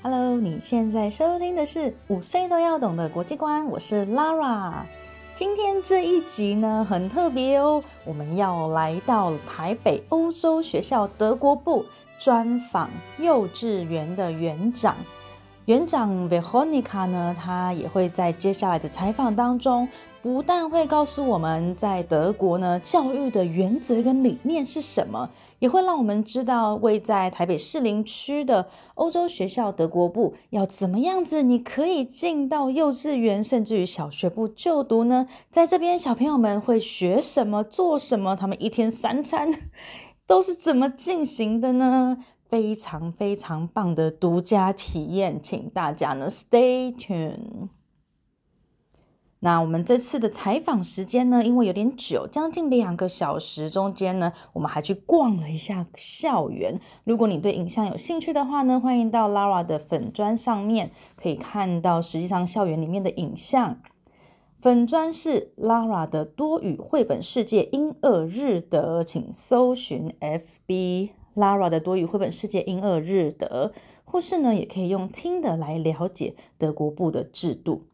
[0.00, 4.72] Hello，你现在收听的是五岁都要懂的国际观，我是 Lara。
[5.34, 11.84] 今天这一集呢很特别哦，我们要来到台北欧洲学校德国部
[12.16, 12.88] 专访
[13.18, 14.94] 幼稚园的园长。
[15.64, 19.88] 园长 Veronica 呢，他也会在接下来的采访当中，
[20.22, 25.28] 不但会告诉我们在德国呢教育的原则跟理念是什么。
[25.60, 35.26] 也会让我们知道，位在台北市林区的欧洲学校德国部要怎么样子，你可以进到幼稚园，甚至于小学部就读呢？
[35.50, 38.36] 在这边，小朋友们会学什么，做什么？
[38.36, 39.52] 他们一天三餐
[40.26, 42.18] 都是怎么进行的呢？
[42.48, 47.68] 非常非常棒的独家体验，请大家呢 stay tuned。
[49.40, 56.80] 那我们这次的采访时间呢，因为有点久，将近两个小时，中间呢，我们还去逛了一下校园。
[57.04, 63.80] 如果你对影像有兴趣的话呢，欢迎到 Lara 的粉砖上面可以看到实际上校园里面的影像。
[64.60, 73.72] 粉砖是 Lara 的多语绘本世界英二日德，请搜寻 FB Lara 的多语绘本世界英二日德，
[74.04, 77.84] 或是呢，也可以用听的来了解德国部的制度。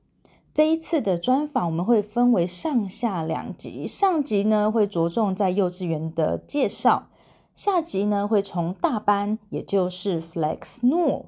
[0.55, 3.89] 这一次的专访，我们会分为上下两集。
[3.89, 7.09] 上集呢会着重在幼稚园的介绍，
[7.57, 11.25] 下集呢会从大班，也就是 Flex Null，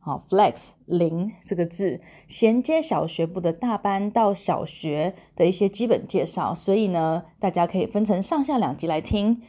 [0.00, 6.52] 好 Flex 零这个字衔接小学部的大班到小学的一些基本介绍。
[6.52, 9.40] 所以呢，大家可以分成上下两集来听。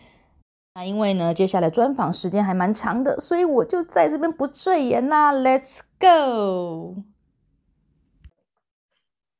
[0.75, 5.33] 那因为呢，接下来专访时间还蛮长的，所以我就在这边不赘言啦。
[5.33, 6.97] Let's go。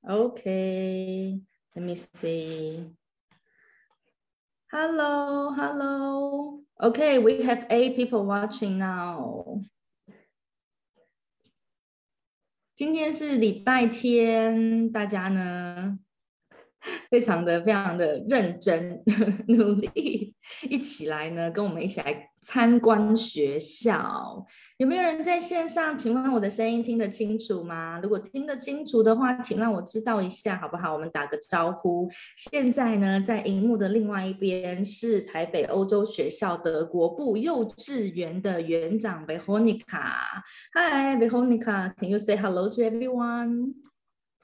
[0.09, 1.41] Okay,
[1.75, 2.91] let me see.
[4.71, 6.61] Hello, hello.
[6.83, 9.63] Okay, we have eight people watching now.
[12.75, 15.99] 今天是礼拜天，大家呢？
[17.10, 19.02] 非常的非常的认真
[19.48, 20.34] 努力，
[20.70, 24.46] 一起来呢，跟我们一起来参观学校。
[24.78, 25.98] 有没有人在线上？
[25.98, 28.00] 请问我的声音听得清楚吗？
[28.02, 30.94] 如果听得清楚的话，请让我知道一下好不好？
[30.94, 32.10] 我们打个招呼。
[32.38, 40.14] 现在呢，在荧幕的另外一边是台北欧洲学校德国部幼稚园的园长 Veronica。
[40.74, 43.89] Hi Veronica，Can you say hello to everyone?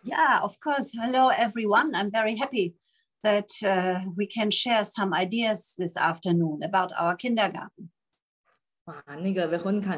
[0.07, 0.91] Yeah, of course.
[0.93, 1.95] Hello, everyone.
[1.95, 2.75] I'm very happy
[3.23, 7.89] that uh, we can share some ideas this afternoon about our kindergarten.
[8.85, 9.97] 哇，那个 Veronika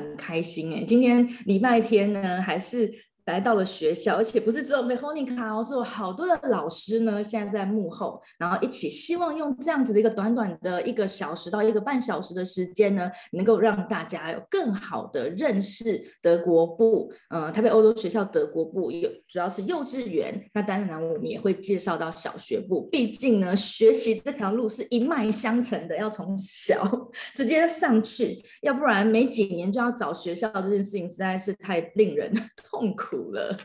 [3.27, 26.81] 来到了学校，而且不是只有 Veronica 哦，是有好多的老师呢，现在在幕后，然后一起希望用这样子的一个短短的一个小时到一个半小时的时间呢，能够让大家有更好的认识德国部，嗯，台北欧洲学校德国部有主要是幼稚园，那当然呢，我们也会介绍到小学部，毕竟呢，学习这条路是一脉相承的，要从小
[27.35, 32.31] 直接上去，要不然没几年就要找学校这件事情，实在是太令人
[32.71, 33.16] 痛苦。
[33.17, 33.57] 苦了。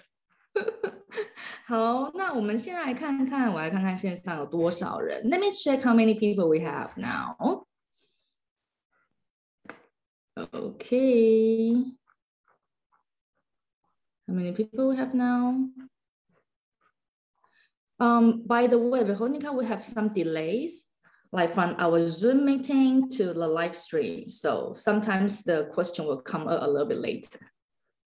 [1.66, 5.22] 好，那我们先来看看，我来看看线上有多少人。
[5.28, 7.66] Let me check how many people we have now.
[10.34, 11.74] Okay.
[14.26, 15.68] How many people we have now?
[17.98, 20.88] Um, by the way, Veronika, we have some delays,
[21.32, 24.28] like from our Zoom meeting to the live stream.
[24.28, 27.38] So sometimes the question will come a little bit later.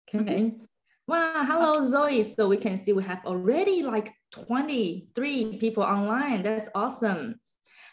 [0.08, 0.22] Okay.
[0.22, 0.75] Mm -hmm.
[1.07, 2.23] Wow, hello Zoe.
[2.23, 6.43] So we can see we have already like 23 people online.
[6.43, 7.41] That's awesome.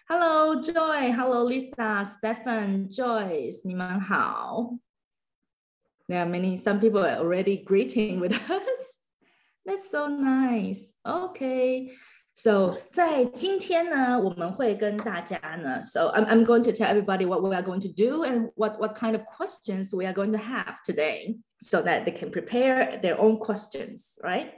[0.10, 4.78] Hello Joy, hello Lisa, Stefan, Joyce, 你们好.
[6.08, 9.00] There are many, some people are already greeting with us.
[9.66, 10.94] That's so nice.
[11.06, 11.92] Okay.
[12.40, 18.52] So 在今天呢，我们会跟大家呢，So I'm I'm going to tell everybody what we are going to do and
[18.56, 22.30] what what kind of questions we are going to have today, so that they can
[22.30, 24.50] prepare their own questions, right?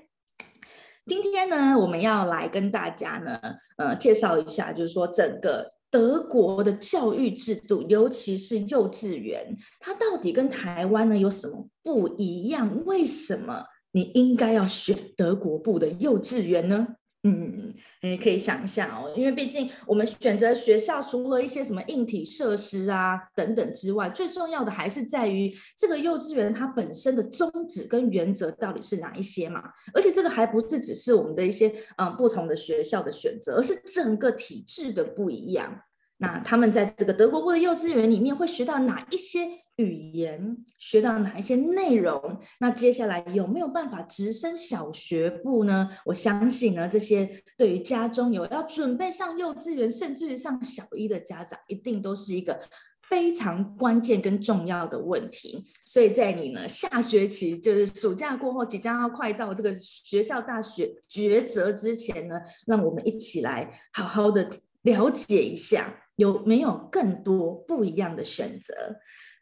[1.06, 3.40] 今天呢，我们要来跟大家呢，
[3.78, 12.84] 呃，介绍一下，就是说整个德国的教育制度，尤其是幼稚园，它到底跟台湾呢有什么不一样？
[12.86, 16.86] 为什么你应该要选德国部的幼稚园呢？
[17.26, 29.62] 嗯嗯嗯，你可以想一下哦，因为毕竟我们选择学校，除了一些什么硬体设施啊等等之外，最重要的还是在于这个幼稚园它本身的宗旨跟原则到底是哪一些嘛？
[29.94, 35.81] 而且这个还不是只是我们的一些嗯不同的学校的选择，而是整个体制的不一样。
[36.19, 42.38] 那他们在这个德国部的幼稚园里面会学到哪一些语言，学到哪一些内容？
[42.61, 45.88] 那接下来有没有办法直升小学部呢？
[46.05, 52.61] 我相信呢，这些对于家中有要准备上幼稚园，甚至于上小一的家长，一定都是一个
[53.09, 55.65] 非常关键跟重要的问题。
[55.85, 64.49] 所以在你呢下学期，就是暑假过后，即将要快到这个学校大学抉择之前呢，让我们一起来好好的
[64.82, 66.00] 了解一下。
[66.17, 68.73] 有没有更多不一样的选择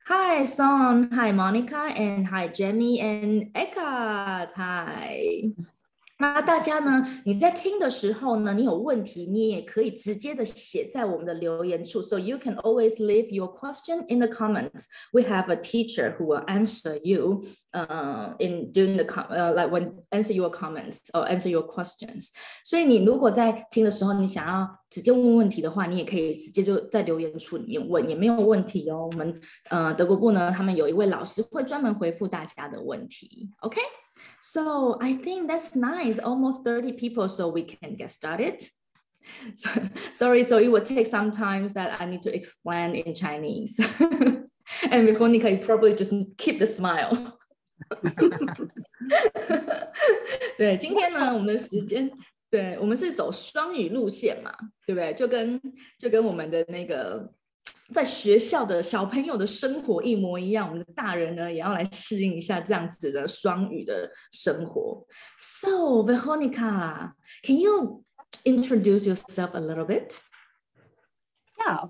[0.06, 4.50] ？Hi Son, Hi Monica, and Hi Jamie and Eka.
[4.54, 5.52] Hi.
[6.21, 7.05] 那大家呢？
[7.25, 12.01] 你在听的时候呢，你有问题，你也可以直接的写在我们的留言处。
[12.01, 14.85] So you can always leave your question in the comments.
[15.13, 19.69] We have a teacher who will answer you, uh, in during the com, uh, like
[19.69, 22.29] when answer your comments or answer your questions.
[22.63, 29.07] 所以你如果在听的时候，你想要直接问问题的话，你也可以直接就在留言处里面问，也没有问题哦。
[29.11, 29.39] 我们
[29.69, 33.51] 呃德国部呢，他们有一位老师会专门回复大家的问题。
[33.59, 33.79] OK。
[34.42, 36.18] so I think that's nice.
[36.18, 38.60] Almost 30 people, so we can get started.
[39.54, 39.70] So,
[40.14, 43.78] sorry, so it will take some time that I need to explain in Chinese.
[44.90, 47.38] and Veronika, you probably just keep the smile.
[50.58, 52.10] 对，今天呢，我们的时间
[52.50, 54.52] 对我们是走双语路线嘛，
[54.84, 55.14] 对不对？
[55.14, 55.60] 就跟
[55.98, 57.32] 就跟我们的那个
[57.92, 65.06] 在学校的小朋友的生活一模一样，我们的大人呢也要来适应一下这样子的双语的生活。
[65.38, 67.12] So Veronika,
[67.42, 68.02] can you
[68.44, 70.20] introduce yourself a little bit?
[71.58, 71.88] Yeah,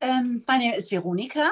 [0.00, 1.50] um, my name is Veronika.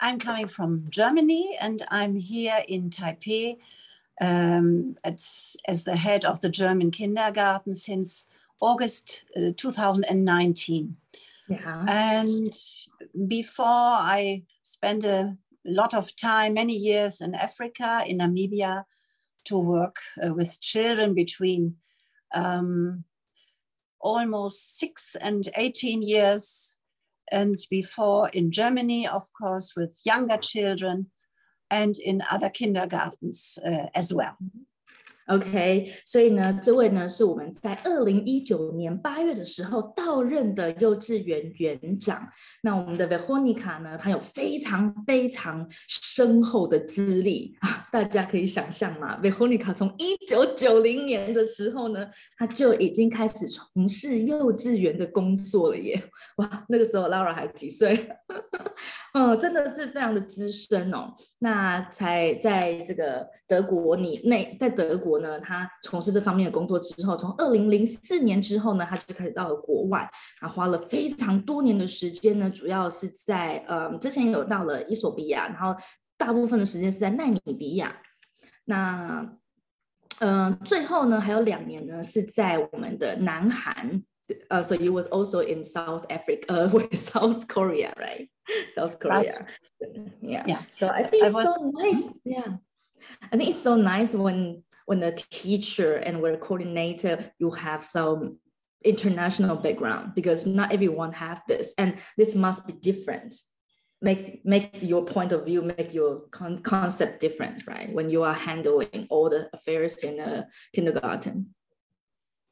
[0.00, 3.58] I'm coming from Germany and I'm here in Taipei
[4.20, 8.26] um, as, as the head of the German kindergarten since
[8.60, 10.96] August uh, 2019.
[11.48, 11.84] Yeah.
[11.88, 12.54] And
[13.26, 18.84] before I spent a lot of time, many years in Africa, in Namibia,
[19.46, 21.76] to work uh, with children between
[22.34, 23.04] um,
[24.00, 26.76] almost six and 18 years.
[27.30, 31.10] And before in Germany, of course, with younger children
[31.70, 34.36] and in other kindergartens uh, as well.
[35.28, 42.26] OK，所以呢，这位呢是我们在二零一九年八月的时候到任的幼稚园园长。
[42.62, 52.08] 那我们的 Veronica 呢，她有非常非常深厚的资历啊，大家可以想象嘛，Veronica 从一九九零年的时候呢，
[52.38, 56.02] 她就已经开始从事幼稚园的工作了耶！
[56.36, 58.08] 哇，那个时候 Laura 还几岁？
[59.12, 61.12] 哦，真的是非常的资深哦。
[61.40, 65.17] 那才在这个德国，你内在德国。
[65.20, 70.10] 呢，他从事这方面的工作之后，从二零零四年之后呢，他就开始到了国外，
[70.40, 75.74] 他，花了非常多年的时间呢，主要是在呃，之前有到了伊索比亚，然后
[76.16, 77.96] 大部分的时间是在奈米比亚，
[78.64, 79.36] 那
[80.20, 84.02] 嗯，最后呢，还有两年呢是在我们的南韩，
[84.48, 88.28] 呃，so you was also in South Africa, uh, South Korea, right?
[88.74, 89.30] South Korea,
[90.20, 90.44] yeah.
[90.44, 90.60] yeah.
[90.70, 92.58] So I think it's so nice, yeah.
[93.30, 97.84] I think it's so nice when when a teacher and when a coordinator, you have
[97.84, 98.38] some
[98.82, 103.34] international background because not everyone have this, and this must be different.
[104.00, 107.92] Makes makes your point of view, make your con concept different, right?
[107.92, 111.54] When you are handling all the affairs in a kindergarten.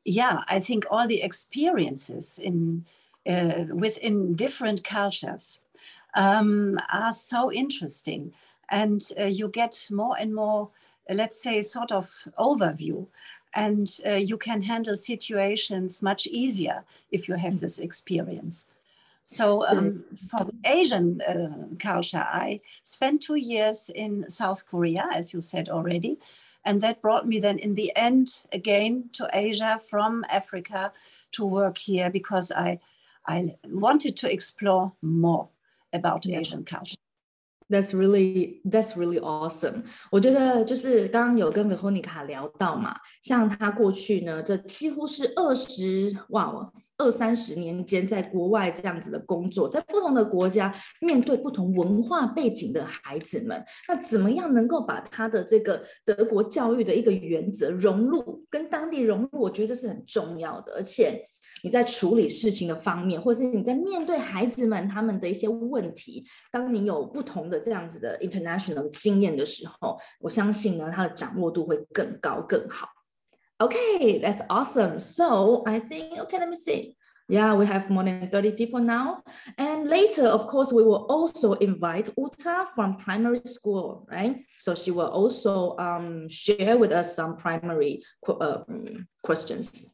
[0.04, 2.84] Yeah, I think all the experiences in
[3.26, 5.62] uh, within different cultures
[6.14, 8.34] um, are so interesting,
[8.68, 10.68] and uh, you get more and more
[11.10, 13.06] let's say, sort of overview.
[13.54, 18.68] And uh, you can handle situations much easier if you have this experience.
[19.24, 25.34] So, um, for the Asian uh, culture, I spent two years in South Korea, as
[25.34, 26.18] you said already.
[26.64, 30.92] And that brought me then in the end again to Asia from Africa
[31.32, 32.80] to work here because I,
[33.26, 35.48] I wanted to explore more
[35.92, 36.38] about yeah.
[36.38, 36.96] Asian culture.
[37.68, 39.82] That's really that's really awesome。
[40.12, 46.54] 我觉得就是刚刚有跟 Veronica 聊到嘛，像他过去呢，这几乎是二十哇
[46.96, 59.40] 二三十年间在国外这样子的工作，在不同的国家面对不同文化背景的孩子们，那怎么样能够把他的这个德国教育的一个原则融入跟当地融入？
[59.40, 61.26] 我觉得这是很重要的，而且。
[61.65, 72.87] 你在处理事情的方面，或是你在面对孩子们他们的一些问题，当你有不同的这样子的 international 的经验的时候，我相信呢，他的掌握度会更高更好。
[73.59, 74.97] Okay, that's awesome.
[74.97, 76.95] So I think okay, let me see.
[77.29, 79.23] Yeah, we have more than 30 people now.
[79.55, 84.43] And later, of course, we will also invite Uta from primary school, right?
[84.57, 88.63] So she will also um, share with us some primary uh,
[89.23, 89.85] questions.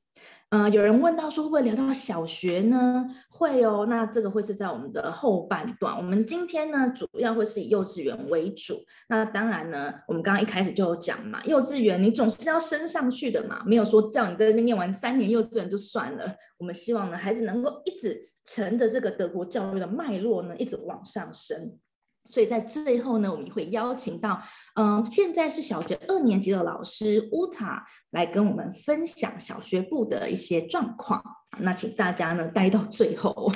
[0.52, 3.06] 呃，有人问到说会不会聊到小学呢？
[3.30, 5.96] 会哦，那这个会是在我们的后半段。
[5.96, 8.76] 我们今天呢，主要会是以幼稚园为主。
[9.08, 16.36] 那当然呢，我们刚刚一开始就有讲嘛，幼稚园你总是要升上去的嘛，没有说叫你在那边念完三年幼稚园就算了。
[16.58, 21.78] 我们希望呢，孩子能够一直乘着这个德国教育的脉络呢，一直往上升。
[22.24, 24.40] 所以在最后呢，我们会邀请到，
[24.74, 31.22] 嗯、呃，现在是小学二年级的老师乌塔来跟我们分享小学部的一些状况。
[31.58, 33.52] 那请大家呢待到最后。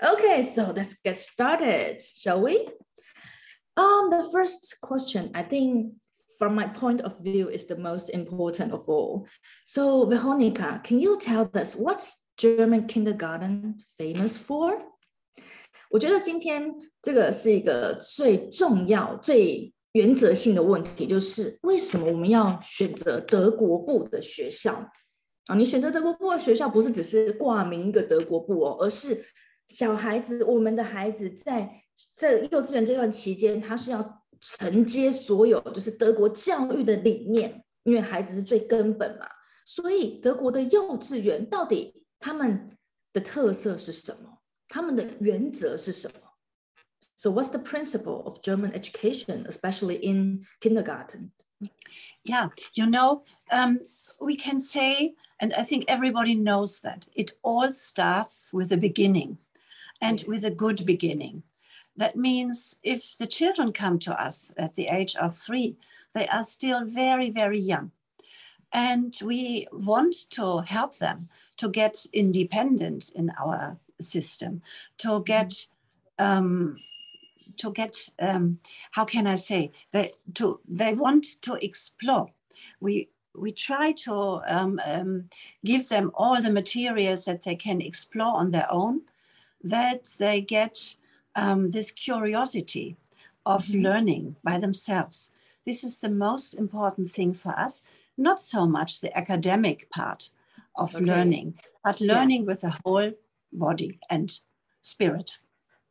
[0.00, 2.68] Okay, so let's get started, shall we?
[3.76, 5.94] Um, the first question, I think,
[6.38, 9.26] from my point of view, is the most important of all.
[9.64, 14.76] So, Veronika, can you tell us what's German kindergarten famous for?
[15.90, 24.72] 我觉得今天这个是一个最重要、最原则性的问题，就是为什么我们要选择德国部的学校
[25.46, 25.56] 啊？
[25.56, 29.22] 你选择德国部的学校，不是只是挂名一个德国部哦，而是
[29.68, 31.82] 小孩子，我们的孩子在
[32.16, 39.26] 这幼稚园这段期间，他是要承接所有就是德国教育的理念，因为孩子是最根本嘛。
[39.64, 42.76] 所以德国的幼稚园到底他们
[43.12, 44.38] 的特色是什么？
[44.68, 46.14] 他们的原则是什么
[47.16, 51.32] ？So what's the principle of German education, especially in kindergarten?
[52.24, 53.80] Yeah, you know, um,
[54.20, 59.38] we can say, and I think everybody knows that it all starts with a beginning
[60.00, 60.28] and yes.
[60.28, 61.42] with a good beginning.
[61.96, 65.76] That means if the children come to us at the age of three,
[66.14, 67.90] they are still very, very young.
[68.72, 71.28] And we want to help them
[71.58, 74.62] to get independent in our system
[74.98, 75.24] to mm-hmm.
[75.24, 75.66] get
[76.18, 76.78] um,
[77.62, 78.58] to get um,
[78.90, 82.28] how can I say they to they want to explore.
[82.80, 85.28] We we try to um, um,
[85.64, 89.02] give them all the materials that they can explore on their own,
[89.64, 90.96] that they get
[91.34, 92.96] um, this curiosity
[93.46, 93.82] of mm-hmm.
[93.82, 95.32] learning by themselves.
[95.64, 97.84] This is the most important thing for us,
[98.18, 100.30] not so much the academic part
[100.74, 101.04] of okay.
[101.04, 101.54] learning,
[101.84, 102.46] but learning yeah.
[102.48, 103.12] with the whole
[103.52, 104.38] body and
[104.82, 105.38] spirit.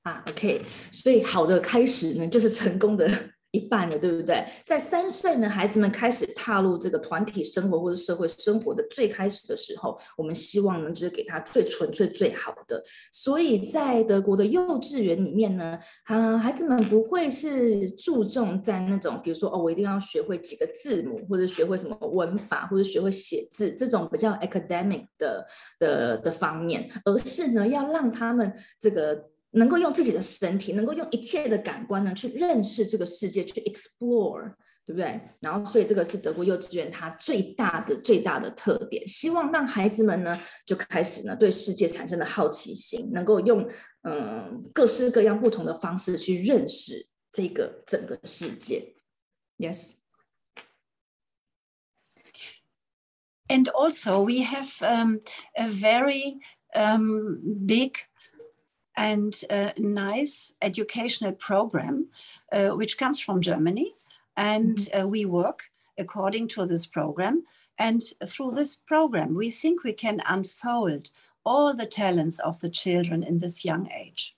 [0.03, 3.07] 啊，OK，所以好的开始呢，就是成功的
[3.51, 4.43] 一半了，对不对？
[4.65, 12.83] 在三岁呢，孩子们开始踏入这个团体生活或者社会生活的最开始的时候，我们希望呢，就是给他最纯粹、最好的。
[13.11, 25.45] 所以在德国的幼稚园里面呢，啊，孩子们不会是注重在那种，比如说哦，我一定要学会几个字母，或者学会什么文法，或者学会写字这种比较 academic 的
[25.77, 29.29] 的的方面，而是呢，要让他们这个。
[29.52, 35.20] 能够用自己的身体，能够用一切的感官呢，去认识这个世界，去 explore，对不对？
[35.40, 43.66] 然后，所以这个是德国幼稚园它最大的最大的特点，希望让孩子们呢就开始呢对世界产生的好奇心，能够用
[44.02, 48.94] 嗯各式各样不同的方式去认识这个整个世界。
[49.58, 49.96] Yes.
[53.48, 55.20] And also, we have um,
[55.54, 56.40] a very
[56.74, 57.92] um, big
[58.96, 62.08] and a nice educational program,
[62.52, 63.94] uh, which comes from Germany.
[64.36, 65.00] And mm-hmm.
[65.00, 67.44] uh, we work according to this program.
[67.78, 71.10] And through this program, we think we can unfold
[71.44, 74.34] all the talents of the children in this young age.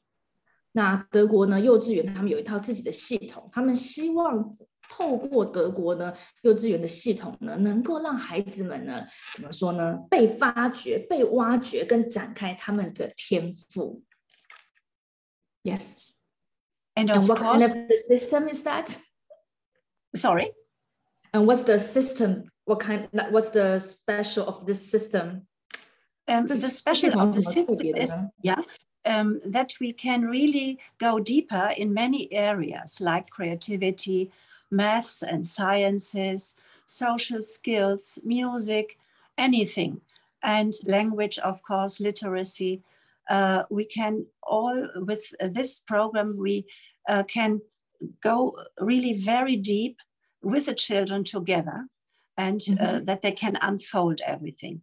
[0.73, 4.57] 那德国呢，幼稚园他们有一套自己的系统，他们希望
[4.89, 6.13] 透过德国呢
[6.43, 14.03] 幼稚园的系统呢，能够让孩子们呢怎么说呢，被发掘、被挖掘跟展开他们的天赋。
[15.64, 16.14] Yes.
[16.96, 18.98] And, and what course, kind of the system is that?
[20.16, 20.52] Sorry.
[21.34, 22.52] And what's the system?
[22.66, 23.10] What kind?
[23.32, 25.48] What's the special of this system?
[26.28, 28.62] Um, the special of the system is yeah
[29.06, 34.32] um, that we can really go deeper in many areas like creativity,
[34.72, 36.56] maths and sciences,
[36.86, 38.98] social skills, music,
[39.38, 40.02] anything,
[40.42, 42.82] and language, of course, literacy
[43.31, 45.23] uh, we can all, with
[45.53, 46.67] this program, we
[47.09, 47.61] uh, can
[48.23, 49.97] go really very deep
[50.43, 51.89] with the children together
[52.37, 53.05] and mm -hmm.
[53.05, 54.81] that they can unfold everything.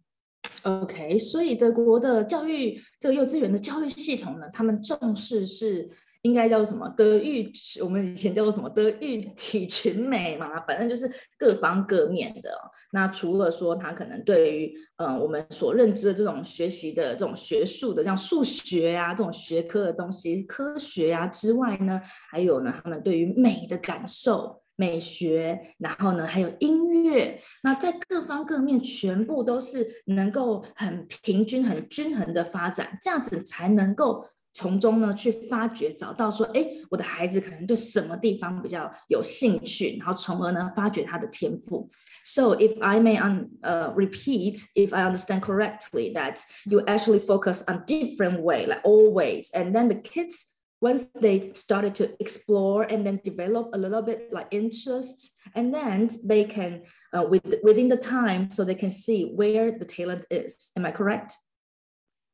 [0.62, 5.88] OK，所以德国的教育这个幼稚园的教育系统呢，他们重视是
[6.23, 7.51] 应该叫什么德育，
[7.81, 12.51] 我们以前叫做什么德育体群美嘛，反正就是各方各面的。
[12.91, 21.99] 那除了说他可能对于呃我们所认知的这种学习的这种学术的，像数学呀这种学科的东西、科学呀之外呢，
[22.29, 34.23] 还有呢他们对于美的感受、美学，然后呢还有音乐，那在各方各面全部都是能够很平均、很均衡的发展，这样子才能够。
[34.52, 41.86] 从中呢去发掘，找到说，哎，我的孩子可能对什么地方比较有兴趣，然后从而呢发掘他的天赋。
[42.24, 47.84] So if I may un, uh, repeat, if I understand correctly, that you actually focus on
[47.86, 50.46] different way, like always, and then the kids
[50.80, 56.08] once they started to explore and then develop a little bit like interests, and then
[56.24, 60.72] they can uh, with, within the time, so they can see where the talent is.
[60.76, 61.34] Am I correct?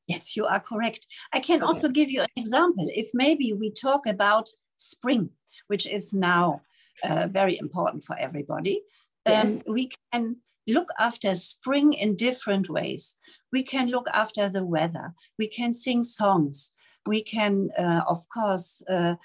[0.07, 1.05] Yes, you are correct.
[1.33, 1.67] I can okay.
[1.67, 2.87] also give you an example.
[2.89, 5.29] If maybe we talk about spring,
[5.67, 6.61] which is now
[7.03, 8.83] uh, very important for everybody,
[9.25, 9.63] um, yes.
[9.67, 13.17] um, we can look after spring in different ways.
[13.51, 15.13] We can look after the weather.
[15.37, 16.71] We can sing songs.
[17.05, 19.15] We can, uh, of course, uh,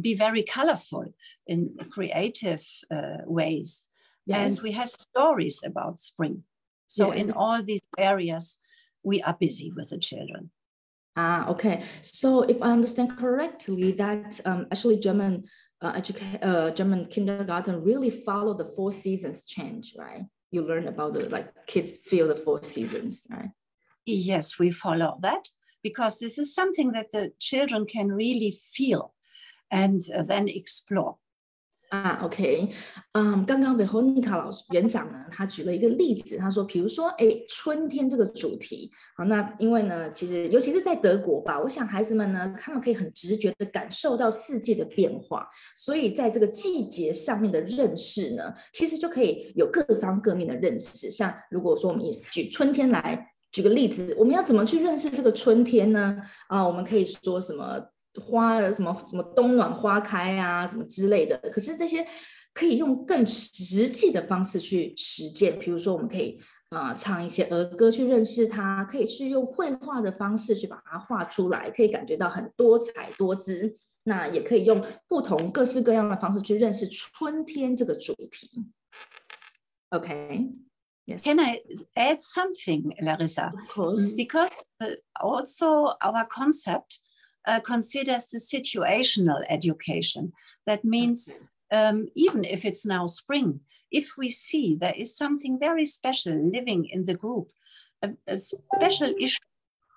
[0.00, 1.06] be very colorful
[1.46, 3.86] in creative uh, ways.
[4.26, 4.58] Yes.
[4.58, 6.44] And we have stories about spring.
[6.86, 7.22] So, yes.
[7.22, 8.58] in all these areas,
[9.02, 10.50] we are busy with the children.
[11.16, 11.82] Ah, okay.
[12.02, 15.44] So if I understand correctly, that um, actually German
[15.82, 20.24] uh, education, uh, German kindergarten really follow the four seasons change, right?
[20.50, 23.50] You learn about the like kids feel the four seasons, right?
[24.06, 25.48] Yes, we follow that
[25.82, 29.14] because this is something that the children can really feel
[29.70, 31.16] and uh, then explore.
[31.90, 32.68] 啊，OK，
[33.14, 45.44] 嗯，刚刚的 Honika 老师园长呢，他举了一个例子，他说，比如说，哎，春天这个主题，好，那因为呢，其实尤其是在德国吧，我想孩子们呢，他们可以很直觉的感受到四季的变化，
[45.74, 51.10] 所以在这个季节上面的认识呢，其实就可以有各方各面的认识。
[51.10, 56.16] 像如果说我们举春天来举个例子，我们要怎么去认识这个春天呢？
[56.46, 57.84] 啊，我们可以说什么？
[58.20, 61.36] 花的什么什么冬暖花开啊，什么之类的。
[61.50, 62.06] 可是这些
[62.52, 73.76] 可以用更实际的方式去实践，比如说我们可以啊唱一些儿歌去认识它，可以去用绘画的方式去把它画出来，可以感觉到很多彩多姿。
[74.04, 78.50] 那也可以用不同各式各样的方式去认识春天这个主题。
[79.90, 81.22] OK，Yes.
[81.22, 81.62] Can I
[81.94, 83.52] add something, Larissa?
[83.52, 84.14] Of course.
[84.16, 84.62] Because
[85.20, 87.00] also our concept.
[87.46, 90.32] Uh, considers the situational education.
[90.66, 91.30] That means
[91.72, 96.86] um, even if it's now spring, if we see there is something very special living
[96.86, 97.48] in the group,
[98.02, 99.38] a, a special issue,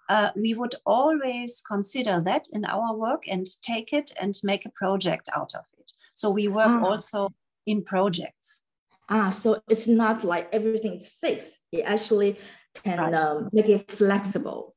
[0.09, 4.71] uh, we would always consider that in our work and take it and make a
[4.71, 5.91] project out of it.
[6.13, 6.85] So we work ah.
[6.85, 7.29] also
[7.65, 8.61] in projects.
[9.09, 11.59] Ah, so it's not like everything's fixed.
[11.71, 12.37] It actually
[12.83, 13.13] can right.
[13.13, 14.75] um, make it flexible.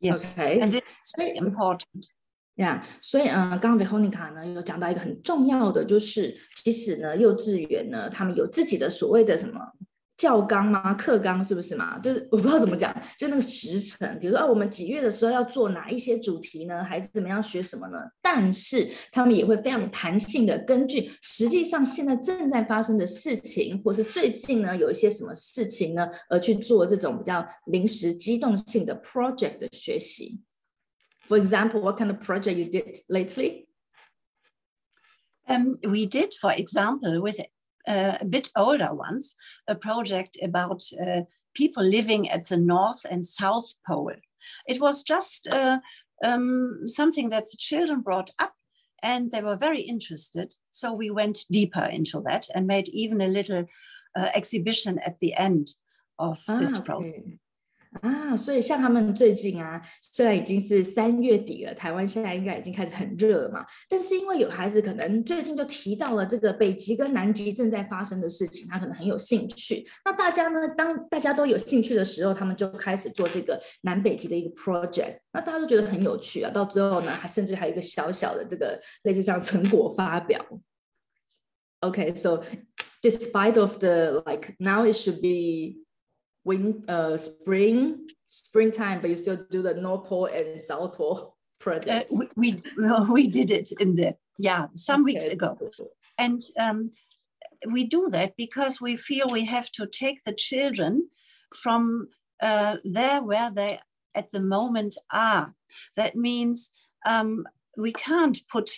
[0.00, 0.58] Yes, okay.
[0.58, 1.78] and 所以 important.
[2.54, 9.58] Yeah，所以呃，刚刚 Veronica 呢有讲到一个很重要的，就是其实呢，幼稚园呢，他们有自己的所谓的什么
[10.18, 10.92] 教纲吗？
[10.92, 11.98] 课纲是不是嘛？
[12.00, 16.84] 就是我不知道怎么讲，就那个时辰，比如说啊，我们几月的时候要做哪一些主题呢？
[16.84, 17.98] 孩子怎么样学什么呢？
[18.20, 30.38] 但是他们也会非常弹性的，根据实际上现在正在发生的事情，或是最近呢有一些什么事情呢，而去做这种比较临时机动性的 project 的学习。
[31.26, 33.68] For example, what kind of project you did lately?
[35.48, 37.40] Um, we did, for example, with
[37.86, 39.36] uh, a bit older ones,
[39.68, 41.22] a project about uh,
[41.54, 44.14] people living at the North and South Pole.
[44.66, 45.78] It was just uh,
[46.24, 48.54] um, something that the children brought up
[49.02, 50.54] and they were very interested.
[50.70, 53.66] So we went deeper into that and made even a little
[54.16, 55.70] uh, exhibition at the end
[56.18, 57.18] of ah, this project.
[57.18, 57.38] Okay.
[58.00, 69.86] 啊，所以像他们最近啊，虽然已经是三月底了，台湾现在应该已经开始很热了嘛，但是因为有孩子可能最近就提到了这个北极跟南极正在发生的事情，他可能很有兴趣。
[70.06, 76.50] 那大家呢，当大家都有兴趣的时候，他们就开始做这个南北极的一个 project，那大家都觉得很有趣啊。
[76.50, 80.42] 到最后呢，还甚至还有一个小小的这个类似像成果发表。
[81.80, 82.42] Okay, so
[83.02, 85.82] despite of the like now it should be
[86.44, 92.10] win uh spring springtime but you still do the north pole and south pole project
[92.12, 95.12] uh, we, we, we did it in the yeah some okay.
[95.12, 95.58] weeks ago.
[96.18, 96.88] And um,
[97.70, 101.08] we do that because we feel we have to take the children
[101.54, 102.08] from
[102.40, 103.80] uh, there where they
[104.14, 105.54] at the moment are.
[105.96, 106.70] That means
[107.06, 108.70] um, we can't put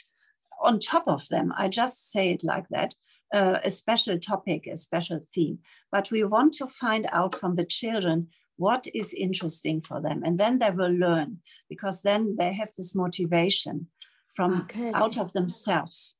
[0.62, 2.94] on top of them, I just say it like that,
[3.34, 5.58] uh, a special topic, a special theme.
[5.90, 10.22] But we want to find out from the children what is interesting for them.
[10.24, 13.88] And then they will learn because then they have this motivation
[14.36, 14.92] from Okay.
[14.92, 16.16] out of themselves.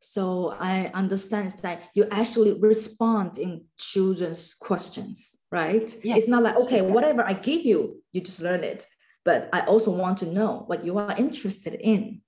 [0.00, 5.88] So I understand that you actually respond in children's questions, right?
[6.04, 8.86] Yeah, It's not like, okay, whatever I give you, you just learn it.
[9.24, 12.20] But I also want to know what you are interested in.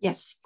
[0.00, 0.36] Yes,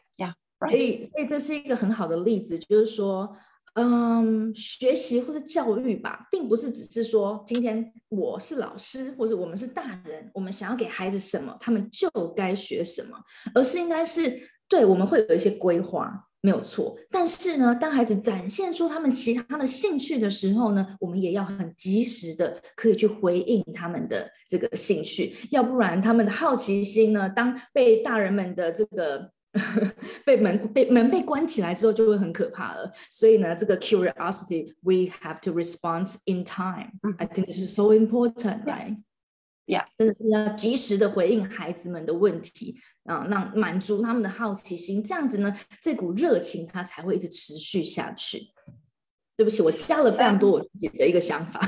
[0.68, 3.34] 所以，所以这是一个很好的例子，就是说，
[3.74, 13.16] 嗯，学习或者教育吧，并不是只是说今天我是老师，或者我们是大人，我们想要给孩子什么，他们就该学什么，
[13.54, 16.96] 而是应该是对我们会有一些规划，没有错。
[17.10, 29.30] 但是呢，当孩子展现出他们其他的兴趣的时候呢，我们也要很及时的可以去回应他们的这个兴趣，要不然他们的好奇心呢，当被大人们的这个
[30.24, 32.90] 被门被门被关起来之后，就会很可怕了。
[33.10, 36.92] 所以呢，这个 curiosity we have to respond in time.
[37.18, 38.96] I think this is so important, right?
[39.66, 39.84] Yeah.
[39.96, 48.48] 真的是要及时的回应孩子们的问题啊，让满足他们的好奇心，这样子呢，这股热情它才会一直持续下去。
[49.36, 51.60] 对不起，我加了非常多我自己的一个想法。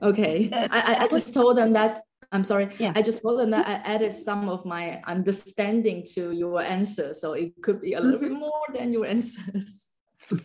[0.00, 1.98] okay, I, I I just told them that
[2.34, 2.68] I'm sorry.
[2.78, 2.92] Yeah.
[2.96, 7.34] I just told them that I added some of my understanding to your answer, so
[7.34, 9.88] it could be a little bit more than your answers.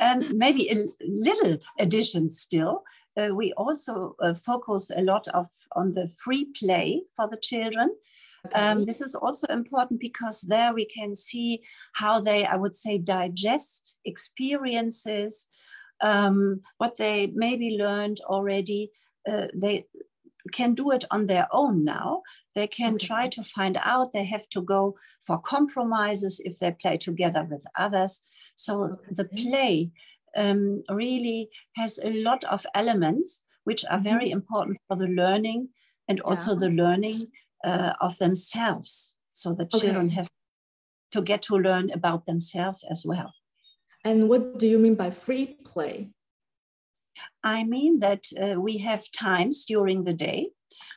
[0.00, 2.82] um, maybe a little addition still.
[3.16, 7.96] Uh, we also uh, focus a lot of on the free play for the children.
[8.54, 11.62] Um, this is also important because there we can see
[11.94, 15.48] how they, I would say, digest experiences,
[16.02, 18.92] um, what they maybe learned already.
[19.28, 19.86] Uh, they
[20.48, 22.22] can do it on their own now.
[22.54, 23.06] They can Okay.
[23.06, 24.12] try to find out.
[24.12, 28.22] They have to go for compromises if they play together with others.
[28.56, 29.90] So the play
[30.36, 35.68] um, really has a lot of elements which are very important for the learning
[36.08, 36.60] and also Yeah.
[36.60, 37.28] the learning
[37.64, 39.14] uh, of themselves.
[39.32, 40.14] So the children Okay.
[40.14, 40.28] have
[41.12, 43.32] to get to learn about themselves as well.
[44.04, 46.10] And what do you mean by free play?
[47.42, 50.52] I mean that uh, we have times during the day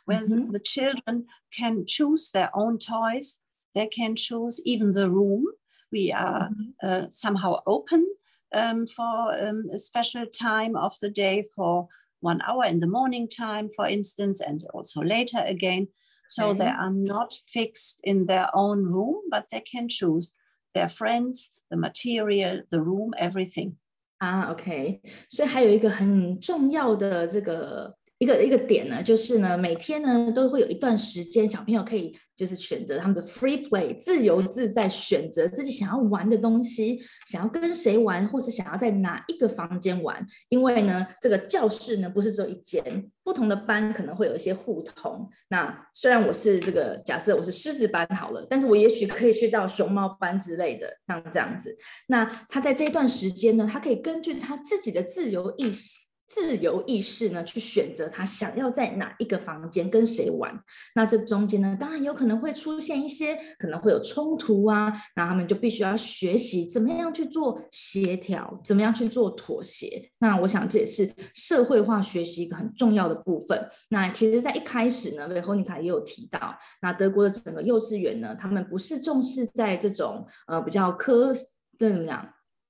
[0.05, 0.51] where Mhm.
[0.51, 1.25] the children
[1.57, 3.41] can choose their own toys.
[3.73, 5.45] They can choose even the room.
[5.91, 6.51] We are
[6.83, 8.07] uh, somehow open
[8.53, 11.87] um, for um, a special time of the day for
[12.21, 15.87] one hour in the morning time, for instance, and also later again.
[16.27, 20.33] So they are not fixed in their own room, but they can choose
[20.73, 23.77] their friends, the material, the room, everything.
[24.21, 40.23] 啊，OK，所以还有一个很重要的这个一个一个点呢，就是呢，每天呢都会有一段时间，小朋友可以就是选择他们的 free play，自由自在选择自己想要玩的东西，想要跟谁玩，或是想要在哪一个房间玩。
[40.49, 45.27] 因为呢，这个教室呢不是只有一间，不同的班可能会有一些互同。
[45.49, 51.75] 那虽然我是这个假设我是狮子班好了，但是我也许可以去到熊猫班之类的，像这样子。
[52.05, 55.97] 那他在这一段时间呢，他可以根据他自己的自由意识、
[56.33, 60.57] 自由意识呢，去选择他想要在哪一个房间跟谁玩。
[60.95, 70.09] 那这中间呢，当然有可能会出现一些可能会有冲突啊，那他们就必须要学习怎么样去做协调，怎么样去做妥协。
[70.19, 73.67] 那我想这也是社会化学习一个很重要的部分。
[73.89, 81.33] 那其实，在一开始呢，维侯尼卡也有提到，那德国的整个幼稚园呢，他们不是重视在这种呃比较科，
[81.77, 82.25] 这怎么讲，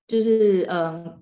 [0.07, 1.21] 就是嗯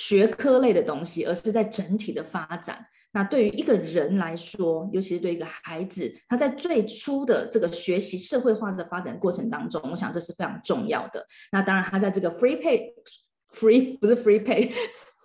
[0.00, 2.86] 学科类的东西，而是在整体的发展。
[3.12, 11.26] 那对于一个人来说，尤其是对一个孩子，他在最初的这个学习社会化的发展过程当中，我想这是非常重要的。
[11.52, 12.94] 那当然，他在这个 free pay
[13.52, 14.72] free 不是 free pay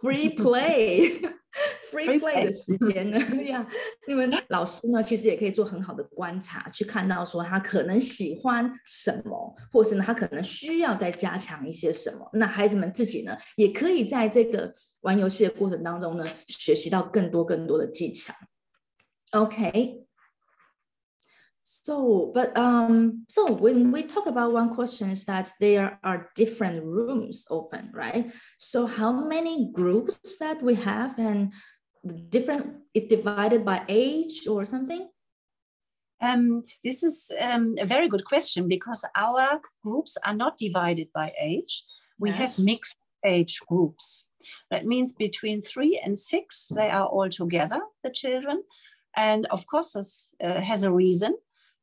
[0.02, 1.22] free play
[1.95, 3.67] free Free play 的 play 时间呢呀，
[4.07, 12.29] 你们老师呢其实也可以做很好的观察，去看到说他可能喜欢什么，或是呢他可能需要再加强一些什么。
[12.33, 18.35] 那孩子们自己呢，也可以在这个玩游戏的过程当中呢，学习到更多更多的技巧。
[19.33, 27.47] OK。So, but um, so when we talk about one question is that there are different rooms
[27.49, 28.33] open, right?
[28.59, 31.55] So how many groups that we have and the
[32.06, 35.10] different is divided by age or something?
[36.22, 41.34] Um, this is um, a very good question because our groups are not divided by
[41.40, 41.84] age.
[42.20, 42.40] We Yes.
[42.40, 44.30] have mixed age groups.
[44.72, 48.64] That means between three and six, they are all together, the children.
[49.16, 51.36] And of course, this uh, has a reason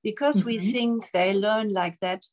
[0.02, 2.24] because we think they learn like that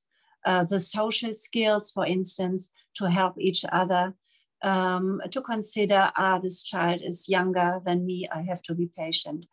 [0.46, 4.14] uh, the social skills, for instance, to help each other,
[4.62, 9.46] um, to consider, ah, this child is younger than me, I have to be patient.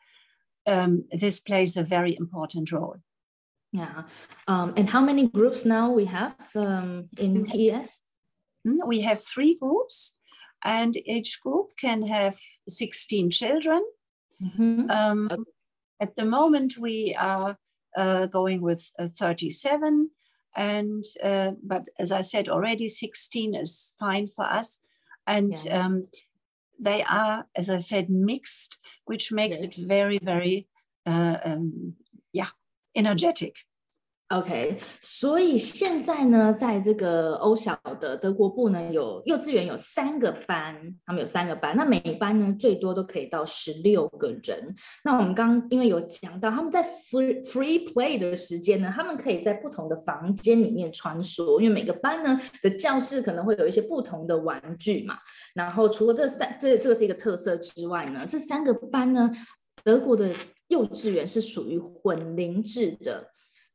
[0.66, 2.97] Um, this plays a very important role.
[3.73, 4.03] Yeah.
[4.49, 8.03] Um, and how many groups now we have um, in TES?
[8.66, 10.16] Mm, we have three groups,
[10.64, 12.38] and each group can have
[12.69, 13.85] 16 children.
[14.42, 14.90] Mm-hmm.
[14.90, 15.42] Um, okay.
[16.01, 17.57] At the moment, we are
[17.97, 20.11] uh, going with uh, 37
[20.55, 24.81] and uh, but as i said already 16 is fine for us
[25.27, 25.85] and yeah.
[25.85, 26.07] um,
[26.83, 29.79] they are as i said mixed which makes yes.
[29.79, 30.69] it very very
[31.07, 31.95] uh, um,
[32.33, 32.49] yeah
[32.95, 33.55] energetic
[34.31, 44.75] OK，所以现在呢，在这个欧小的德国部呢，有幼稚园有三个班，他们有三个班，那每一班呢最多都可以到十六个人。
[45.05, 55.17] 那我们刚因为有讲到，他们在 free free play 的时间呢，他们可以在不同的房间里面穿梭，因为每个班呢的教室可能会有一些不同的玩具嘛。
[55.55, 59.31] 然后除了这三这这个是一个特色之外呢，这三个班呢，
[59.85, 60.35] 德国的
[60.67, 63.25] 幼稚园是属于混龄制的。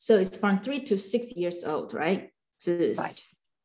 [0.01, 2.31] So it's from three to six years old, right?
[2.61, 2.95] 是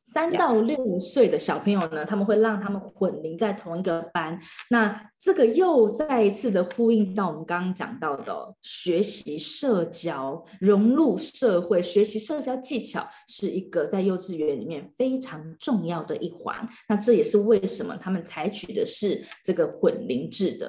[0.04, 4.42] 三到六岁的小朋友呢，他们会让他们混龄在同一个班。
[4.72, 16.68] 那这个又再一次的呼应到我们刚刚讲到的学习社交、融入社会、学习社交技巧，是一个在幼稚园里面非常重要的一环。
[16.90, 20.68] 那这也是为什么他们采取的是这个混龄制的。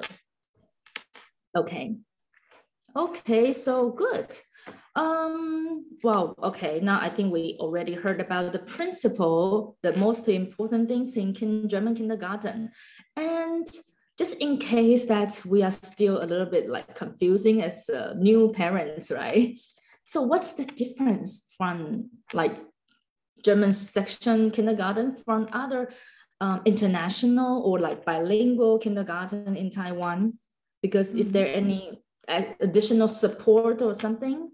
[2.93, 4.31] OK，OK，so good。
[4.98, 10.88] Um, well, okay, now I think we already heard about the principle, the most important
[10.88, 12.70] things in kin German kindergarten.
[13.16, 13.66] And
[14.18, 18.50] just in case that we are still a little bit like confusing as uh, new
[18.50, 19.56] parents, right?
[20.02, 22.56] So what's the difference from like
[23.44, 25.90] German section kindergarten from other
[26.40, 30.38] um, international or like bilingual kindergarten in Taiwan?
[30.82, 31.70] Because is there mm-hmm.
[31.70, 32.02] any
[32.58, 34.50] additional support or something?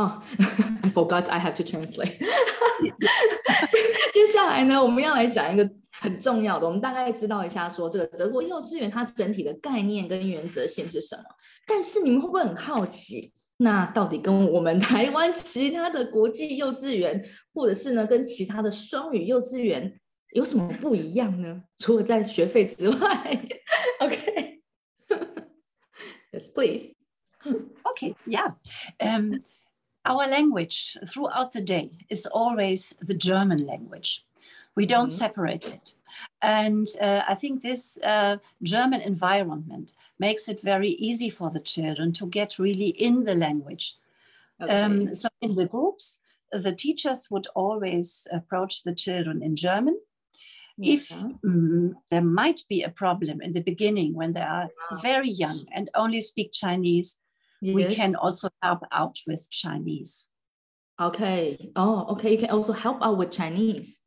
[0.00, 0.22] 哦、
[0.82, 2.16] oh,，I forgot I have to translate
[4.14, 11.24] 接下来呢，我们要来讲一个很重要的，我们大概知道一下，说这个德国幼稚园它整体的概念跟原则性是什么。
[11.66, 20.00] 但是你们会不会很好奇，那到底跟我们台湾其他的国际幼稚园，或者是呢跟其他的双语幼稚园
[20.32, 21.62] 有什么不一样呢？
[21.76, 23.42] 除了在学费之外，
[24.00, 25.10] OK，Yes,
[26.54, 26.94] please.
[27.84, 28.54] Okay, yeah.
[28.98, 29.40] Um,
[30.04, 34.24] our language throughout the day is always the German language.
[34.74, 35.24] We don't mm-hmm.
[35.24, 35.94] separate it.
[36.42, 42.12] And uh, I think this uh, German environment makes it very easy for the children
[42.14, 43.96] to get really in the language.
[44.60, 44.82] Okay.
[44.82, 46.20] Um, so in the groups,
[46.52, 49.98] the teachers would always approach the children in German.
[50.76, 50.94] Yeah.
[50.94, 54.98] If um, there might be a problem in the beginning when they are wow.
[54.98, 57.16] very young and only speak Chinese,
[57.60, 57.74] Yes.
[57.74, 60.28] We can also help out with Chinese.
[61.00, 61.70] Okay.
[61.76, 62.32] Oh, okay.
[62.32, 64.00] You can also help out with Chinese.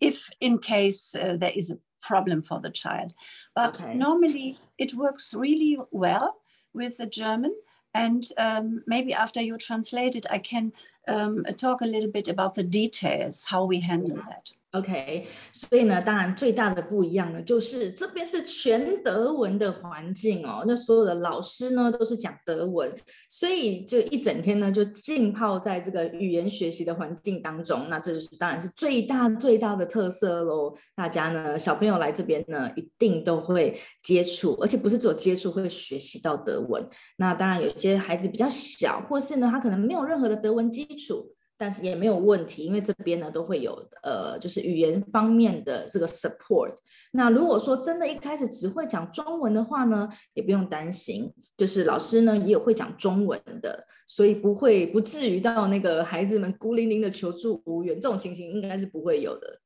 [0.00, 3.12] If in case uh, there is a problem for the child.
[3.54, 3.94] But okay.
[3.94, 6.36] normally it works really well
[6.74, 7.54] with the German.
[7.94, 10.72] And um, maybe after you translate it, I can
[11.06, 14.52] um, talk a little bit about the details, how we handle that.
[14.72, 20.64] OK，所以呢，当然最大的不一样呢，就是这边是全德文的环境哦。
[20.66, 22.92] 那所有的老师呢都是讲德文，
[23.26, 27.86] 所以就一整天呢就浸泡在这个语言学习的环境当中。
[27.88, 30.76] 那这就是当然是最大最大的特色喽。
[30.94, 36.86] 大家呢，小朋友来这边呢，一定都会接触，而且不是只有接触，会学习到德文。
[37.16, 41.35] 那当然有些孩子比较小，或是呢他可能没有任何的德文基础。
[41.57, 46.73] 但是也没有问题，因为这边呢都会有呃，就是语言方面的这个 support。
[47.11, 59.59] 那如果说真的一开始只会讲中文的话呢，也不用担心，就是老师呢也有会讲中文的，所以不会不至于到那个孩子们孤零零的求助无援这种情形，应该是不会有的。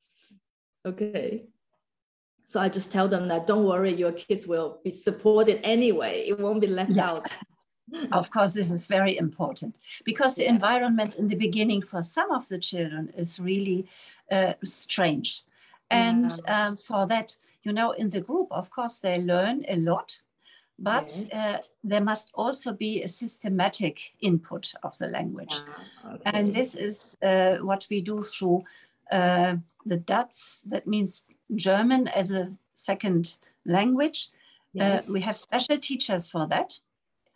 [0.84, 6.29] OK，so I just tell them that don't worry, your kids will be supported anyway.
[6.29, 7.25] It won't be left out.
[8.12, 12.48] of course, this is very important because the environment in the beginning for some of
[12.48, 13.87] the children is really
[14.31, 15.42] uh, strange.
[15.90, 16.68] And yeah.
[16.68, 20.20] um, for that, you know, in the group, of course, they learn a lot,
[20.79, 25.55] but uh, there must also be a systematic input of the language.
[25.55, 26.22] Ah, okay.
[26.24, 28.64] And this is uh, what we do through
[29.11, 31.24] uh, the DaZ, that means
[31.55, 34.29] German as a second language.
[34.79, 35.11] Uh, yes.
[35.11, 36.79] we have special teachers for that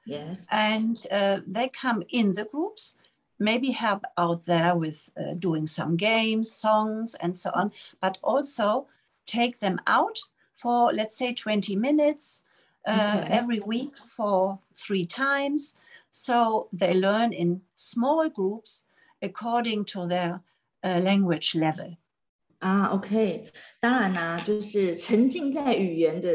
[0.06, 0.48] Yes.
[0.52, 2.98] And uh, they come in the groups,
[3.38, 8.88] maybe help out there with uh, doing some games, songs, and so on, but also
[9.26, 10.20] take them out
[10.56, 12.44] for, let's say, 20 minutes
[12.88, 13.28] uh, Okay.
[13.30, 15.78] every week for three times.
[16.10, 18.86] So they learn in small groups
[19.22, 20.42] according to their
[20.84, 21.98] uh, language level.
[22.62, 23.48] 啊，OK，
[23.80, 26.30] 当然啦、就是沉浸在语言的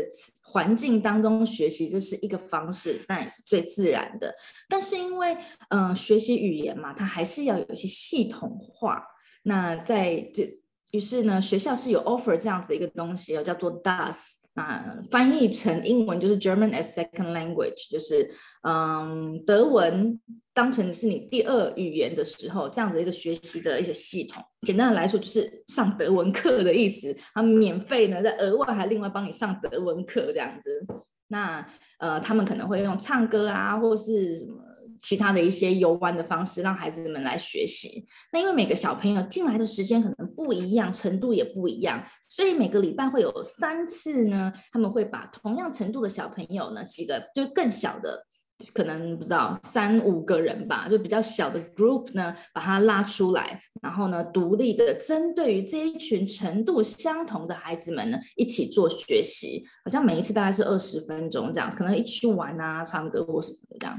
[0.51, 4.33] 环境当中学习，这是一个方式，但也是最自然的。
[4.67, 5.37] 但是因为，
[5.69, 9.03] 嗯、学习语言嘛，它还是要有一些系统化。
[9.43, 10.51] 那在这，
[10.91, 14.37] 于是呢，学校是有 offer 这样子一个东西哦，叫做 DAS。
[14.55, 18.29] 那翻译成英文就是 German as second language，就是
[18.67, 20.19] 嗯，德文
[20.53, 24.43] 当成是你第二语言的时候，这样子一个学习的一些系统。
[24.63, 27.15] 简单的来说，就是上德文课的意思。
[27.33, 30.85] 他们免费呢，在额外还另外帮你上德文课这样子。
[31.27, 31.65] 那
[31.99, 34.58] 呃，他们可能会用唱歌啊，或是什么
[34.99, 38.05] 其他的一些游玩的方式，让孩子们来学习。
[38.31, 48.25] 那因为每个小朋友进来的时间可能不一样，程度也不一样，所以每个礼拜会有三次呢，他们会把同样程度的小朋友呢，几个就更小的。
[48.73, 59.63] 可能不知道三五个人吧，就比较小的 group 呢，把它拉出来，然后呢，独立的针对于这一群程度相同的孩子们呢，一起做学习。
[59.85, 63.97] 好像每一次大概是二十分钟这样，可能一起去玩啊、唱歌或什么的这样。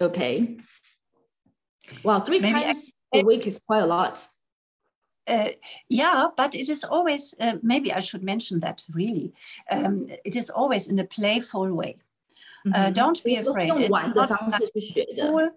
[0.00, 0.58] Okay.
[2.02, 4.26] Wow, three Maybe times I, a week is quite a lot.
[5.26, 5.50] Uh,
[5.88, 9.32] yeah, but it is always, uh, maybe I should mention that really.
[9.70, 11.96] Um, it is always in a playful way.
[12.64, 12.74] Mm -hmm.
[12.74, 12.92] uh, mm-hmm.
[12.92, 13.70] don't be afraid.
[13.80, 14.30] It's not
[15.30, 15.50] cool.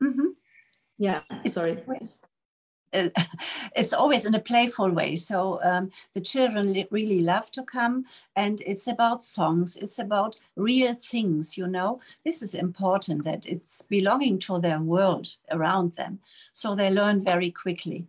[0.00, 0.30] mm -hmm.
[0.98, 1.76] Yeah, it's sorry.
[1.86, 2.30] Always,
[2.96, 3.08] uh,
[3.76, 5.16] it's always in a playful way.
[5.16, 8.04] So um, the children li- really love to come,
[8.34, 9.76] and it's about songs.
[9.76, 11.56] It's about real things.
[11.58, 16.20] You know, this is important that it's belonging to their world around them,
[16.52, 18.06] so they learn very quickly.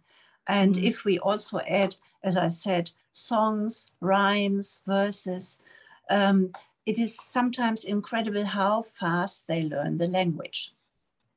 [0.48, 0.84] And Mhm.
[0.84, 5.62] if we also add, as I said, songs, rhymes, verses.
[6.10, 6.52] Um,
[6.86, 10.72] it is sometimes incredible how fast they learn the language.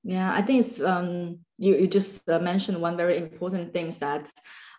[0.02, 3.98] Yeah, I think it's um you you just uh, mentioned one very important thing is
[3.98, 4.32] that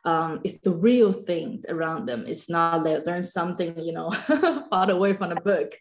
[0.03, 2.25] um it's the real thing around them.
[2.27, 4.09] It's not they learn something you know
[4.69, 5.71] far away from the book.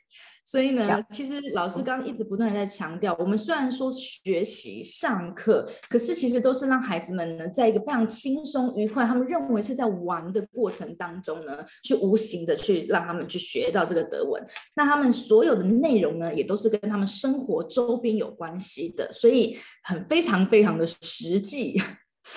[0.50, 14.44] 所以呢其实老师刚刚一直不断的在强调，我们虽然说学习上课，可是其实都是让孩子们呢，在一个非常轻松愉快，他们认为是在玩的过程当中呢，去无形的去让他们去学到这个德文。
[14.74, 21.80] 那他们所有的内容呢，也都是跟他们生活周边有关系的，所以很非常非常的实际，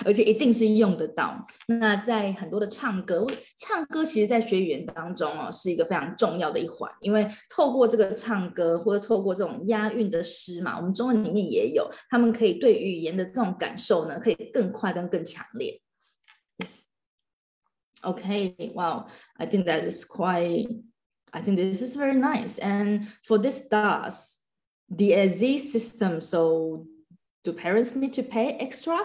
[0.04, 1.46] 而且一定是用得到。
[1.66, 3.26] 那在很多的唱歌，
[3.58, 15.80] 唱歌其实在学语言当中哦，是一个非常重要的一环，因为透过这个唱歌或者透过这种押韵的诗嘛，我们中文里面也有，他们可以对语言的这种感受呢，可以更快跟更强烈。
[16.58, 16.86] Yes.
[18.02, 18.72] Okay.
[18.74, 19.06] Wow.
[19.38, 20.68] I think that is quite.
[21.32, 22.58] I think this is very nice.
[22.58, 24.40] And for this DAS,
[24.88, 26.86] the AZ system, so
[27.42, 28.98] do parents need to pay extra?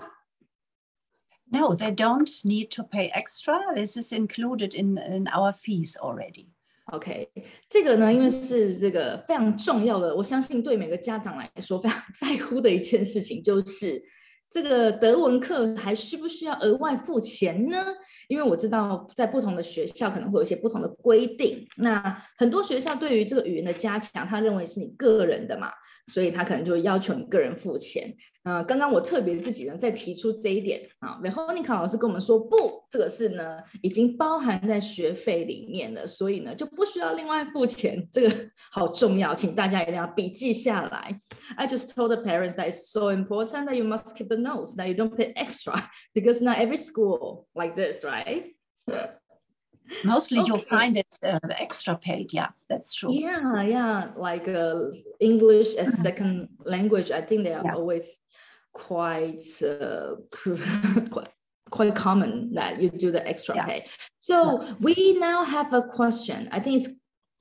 [1.51, 3.59] No, they don't need to pay extra.
[3.75, 6.47] This is included in, in our fees already.
[6.91, 7.29] OK，
[7.69, 14.03] 这个呢，因为是这个非常重要的，我相信对每个家长来说非常 在乎的一件事情，就是
[14.49, 17.85] 这个德文课还需不需要额外付钱呢？
[18.27, 21.63] 因为我知道在不同的学校可能会有一些不同的规定。
[21.77, 25.71] 那很多学校对于这个语言的加强，他认为是你个人的嘛，
[26.10, 28.15] 所以他可能就要求你个人付钱。
[28.43, 41.19] 呃，刚刚我特别自己呢在提出这一点啊，Veronica 老师跟我们说不，这个是呢已经包含在学费里面了，所以呢就不需要另外付钱，这个好重要，请大家一定要笔记下来。
[41.58, 44.88] I just told the parents that it's so important that you must keep the notes, that
[44.88, 45.76] you don't pay extra
[46.13, 48.56] because not every school like this, right?
[50.04, 52.34] Mostly you'll find it uh, extra paid.
[52.34, 53.13] Yeah, that's true.
[53.13, 57.12] Yeah, yeah, like uh, English as second language.
[57.12, 57.75] I think they are Yeah.
[57.75, 58.17] always
[58.73, 60.15] quite uh,
[61.10, 61.32] quite
[61.69, 63.65] quite common that you do the extra Yeah.
[63.65, 63.86] pay.
[64.19, 66.49] So we now have a question.
[66.52, 66.89] I think it's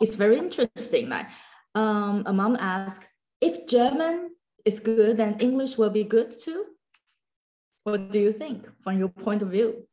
[0.01, 1.09] it's very interesting.
[1.09, 1.27] Like,
[1.75, 3.09] um, a mom asked
[3.41, 4.31] if German
[4.65, 6.65] is good, then English will be good too.
[7.85, 9.87] What do you think, from your point of view?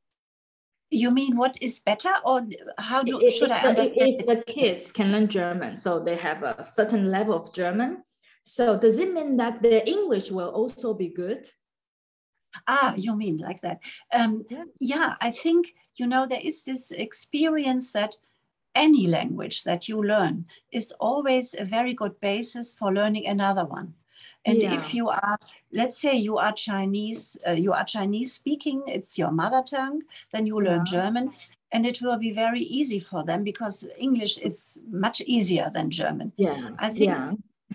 [0.95, 4.15] You mean what is better, or how do if, should if I the, understand?
[4.19, 8.03] if the kids can learn German, so they have a certain level of German.
[8.43, 11.49] So does it mean that their English will also be good?
[12.67, 13.79] Ah, you mean like that?
[14.13, 14.63] Um, Yeah.
[14.79, 18.15] yeah, I think you know there is this experience that
[18.73, 23.95] any language that you learn is always a very good basis for learning another one.
[24.45, 24.73] And Yeah.
[24.75, 25.37] if you are,
[25.71, 30.45] let's say you are Chinese, uh, you are Chinese speaking, it's your mother tongue, then
[30.45, 30.91] you learn Yeah.
[31.01, 31.33] German.
[31.71, 36.31] And it will be very easy for them because English is much easier than German.
[36.37, 37.31] Yeah, I think yeah,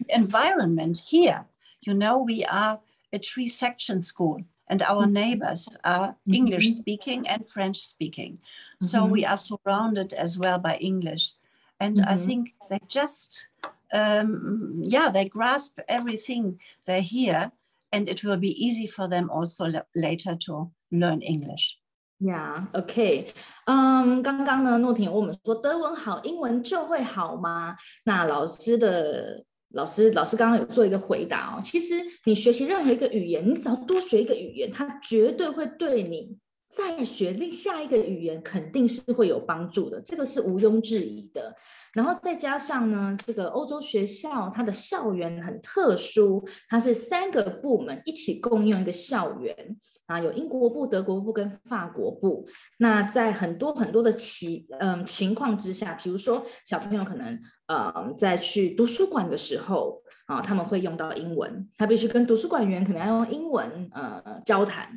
[0.08, 1.44] environment here,
[1.82, 2.80] you know, we are
[3.12, 6.76] a three section school and our neighbors are English Mhm.
[6.76, 8.38] speaking and French speaking.
[8.80, 9.10] So Mhm.
[9.10, 11.34] we are surrounded as well by English.
[11.80, 12.26] And I Mhm.
[12.26, 13.48] think they just,
[13.93, 17.51] um, yeah, they grasp everything they hear
[17.91, 21.77] and it will be easy for them also la- later to learn English.
[22.17, 23.27] Yeah, OK，
[23.65, 27.75] 嗯，刚刚呢，诺婷问我们说德文好，英文就会好吗？
[28.05, 36.37] 那老师的老师老师刚刚有做一个回答哦，其实你学习任何一个语言，你只要多学一个语言，它绝对会对你
[36.70, 41.54] 再学另下一个语言肯定是会有帮助的，这个是毋庸置疑的。
[41.92, 52.46] 然后再加上呢，这个欧洲学校它的校园很特殊，它是三个部门一起共用一个校园啊，有英国部、德国部跟法国部。
[52.78, 64.96] 那在很多很多的情嗯情况之下，比如说小朋友可能呃在去图书馆的时候啊，他们会用到英文，他必须跟图书馆员可能要用英文呃交谈。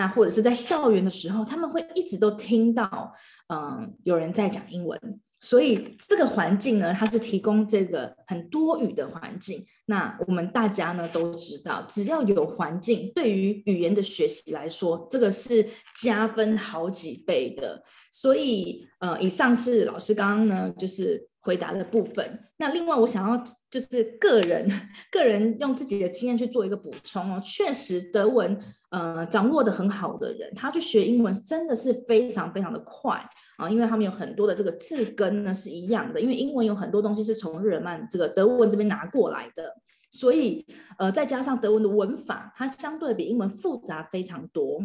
[0.00, 3.12] 那或者是在校园的时候，他们会一直都听到
[3.52, 4.98] 嗯有人在讲英文。
[5.42, 9.64] 所以这个环境呢，它是提供这个很多语的环境。
[9.86, 15.66] 那我们大家呢都知道，只要有环境，对于语言的学习来说，这个是
[16.02, 17.82] 加分好几倍的。
[18.12, 22.38] 所以，呃，以上是老师刚刚呢就是回答的部分。
[22.58, 24.70] 那另外，我想要就是个人
[25.10, 27.40] 个人用自己的经验去做一个补充哦。
[27.42, 28.60] 确实，德文
[28.90, 33.18] 呃掌握的很好的人，他去学英文真的是非常非常的快
[33.56, 39.74] 啊，因为他们有很多的这个字根呢是一样的，因为英文有很多东西是从日耳曼这个德文这边拿过来的。
[40.12, 40.66] 所以，
[40.98, 44.80] 呃，再加上德文的文法，它相对比英文复杂非常多。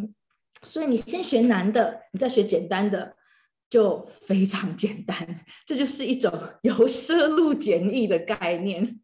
[0.61, 3.15] 所以你先学难的，你再学简单的，
[3.67, 5.43] 就非常简单。
[5.65, 6.31] 这就是一种
[6.61, 8.99] 由奢入简易的概念。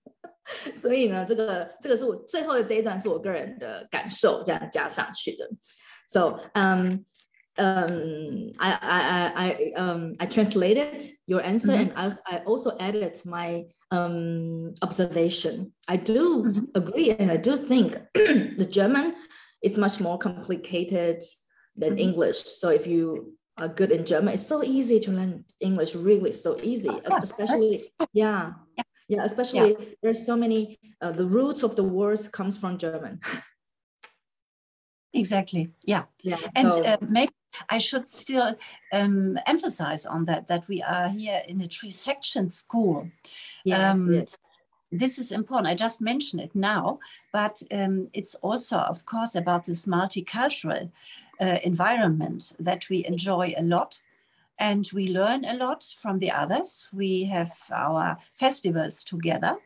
[0.74, 5.48] 所以呢，这个这个是我最后的这一段是我个人的感受，这样加上去的。
[6.08, 7.04] So, um,
[7.58, 11.90] um, I, I, I, I, um, I translated your answer Mhm.
[11.90, 15.72] and I, I also added my um, observation.
[15.86, 16.70] I do Mhm.
[16.74, 19.14] agree and I do think the German
[19.62, 21.22] is much more complicated
[21.76, 21.98] than Mhm.
[22.00, 22.44] English.
[22.44, 26.56] So if you are good in German, it's so easy to learn English, really so
[26.62, 28.52] easy, Of course, especially, that's- yeah.
[29.11, 33.19] Yeah, especially there's so many, uh, the roots of the words comes from German.
[35.13, 35.69] Exactly.
[35.85, 36.03] Yeah.
[36.23, 36.37] Yeah.
[36.55, 37.33] And so- uh, maybe
[37.69, 38.55] I should still
[38.93, 43.09] um, emphasize on that that we are here in a three section school.
[43.65, 44.27] yes, um, yes.
[44.93, 45.67] This is important.
[45.67, 46.99] I just mentioned it now,
[47.33, 50.89] but um, it's also, of course, about this multicultural
[51.41, 54.01] uh, environment that we enjoy a lot
[54.60, 56.88] And we learn a lot from the others.
[56.92, 59.56] We have our festivals together.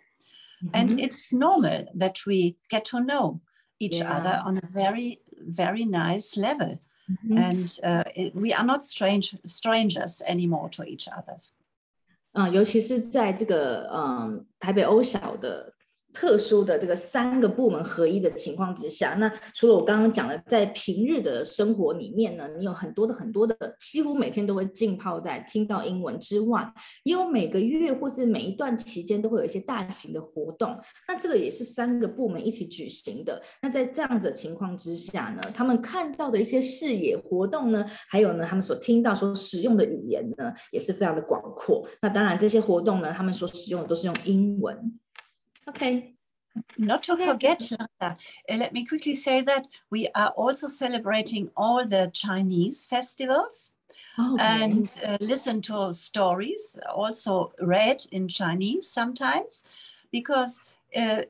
[0.75, 1.01] And Mhm.
[1.01, 3.41] it's normal that we get to know
[3.79, 4.43] each other Yeah.
[4.45, 6.79] on a very, very nice level.
[7.09, 7.39] Mhm.
[7.39, 11.53] And uh, it- we are not strange strangers anymore to each others.
[12.33, 15.73] 嗯，尤其是在这个嗯台北欧小的
[16.16, 26.66] 特殊的这个三个部门合一的情况之下，那除了我刚刚讲的，在平日的生活里面呢，你有很多的很多的，几乎每天都会浸泡在听到英文之外，
[27.04, 33.42] 也有每个月或是每一段期间都会有一些大型的活动，那这个也是三个部门一起举行的。
[33.62, 41.86] 那在这样子的情况之下呢，他们看到的一些视野活动呢，还有呢，他们所听到、所使用的语言呢，也是非常的广阔。
[42.02, 44.98] 那当然，这些活动呢，他们所使用的都是用英文。
[45.68, 47.26] OK，Not to Yeah.
[47.26, 48.16] forget, uh,
[48.50, 53.74] let me quickly say that we are also celebrating all the Chinese festivals
[54.18, 59.66] OK，and uh, listen to stories, also read in Chinese sometimes,
[60.12, 60.64] because
[60.96, 61.24] uh,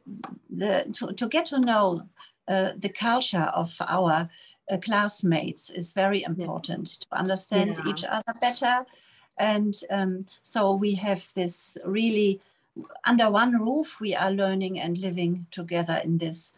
[0.50, 2.08] the, to, to get to know
[2.48, 4.30] uh, the culture of our
[4.70, 7.92] uh, classmates is very important to understand Yeah.
[7.92, 8.86] each other better.
[9.40, 12.42] And um, so we have this really
[13.04, 16.54] under one roof, we are learning and living together in this,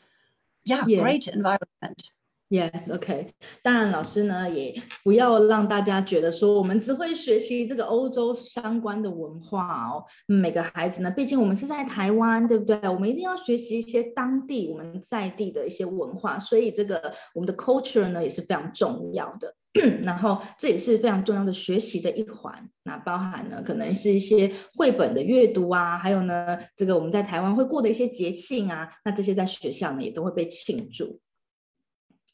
[0.63, 1.01] yeah, Yeah.
[1.01, 2.11] great environment.
[2.49, 3.33] Yes, OK。
[3.61, 10.05] 当然，老师呢也不要让大家觉得说我们只会学习这个欧洲相关的文化哦。
[10.27, 12.79] 每个孩子呢，毕竟我们是在台湾，对不对？
[12.87, 19.53] 我们一定要学习一些当地我们在地的一些文化，所以这个我们的 culture 呢也是非常重要的。
[20.02, 22.68] 然后这也是非常重要的学习的一环。
[22.82, 31.20] 那包含呢，可能是一些绘本的阅读啊，还有呢，这个我们在台湾会过的一些节庆啊，那这些在学校呢也都会被庆祝。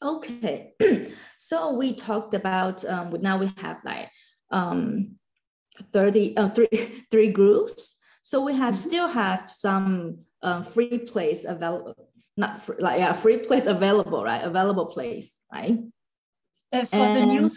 [0.01, 0.75] Okay,
[1.37, 4.09] so we talked about um, now we have like
[4.49, 5.17] um,
[5.91, 7.97] 30, uh, three, three groups.
[8.21, 8.89] So we have mm-hmm.
[8.89, 11.95] still have some uh, free place available,
[12.37, 14.41] not free, like yeah, free place available, right?
[14.41, 15.77] Available place, right?
[16.74, 17.50] Uh, for and, the new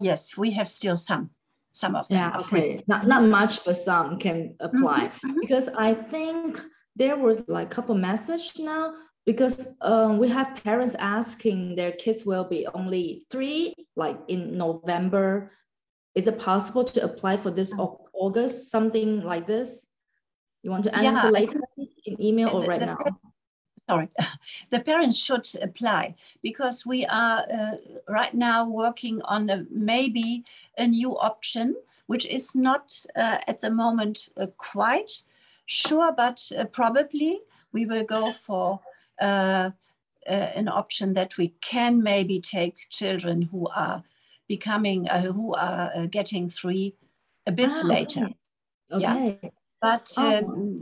[0.00, 1.30] yes, we have still some,
[1.72, 2.18] some of them.
[2.18, 5.40] Yeah, okay, not not much, but some can apply mm-hmm, mm-hmm.
[5.40, 6.60] because I think
[6.96, 8.94] there was like a couple message now
[9.26, 15.50] because um, we have parents asking their kids will be only three, like in November.
[16.14, 17.98] Is it possible to apply for this mm.
[18.12, 19.86] August, something like this?
[20.62, 21.60] You want to answer yeah, later
[22.06, 22.96] in email or right now?
[23.88, 24.08] Sorry,
[24.70, 27.76] the parents should apply because we are uh,
[28.08, 30.44] right now working on a, maybe
[30.78, 31.76] a new option,
[32.06, 35.22] which is not uh, at the moment uh, quite
[35.66, 37.40] sure, but uh, probably
[37.72, 38.80] we will go for
[39.20, 39.70] uh,
[40.26, 44.02] uh, an option that we can maybe take children who are
[44.48, 46.94] becoming, uh, who are uh, getting three
[47.46, 48.28] a bit ah, later.
[48.90, 49.04] Okay.
[49.04, 49.38] okay.
[49.42, 49.50] Yeah.
[49.80, 50.80] But oh.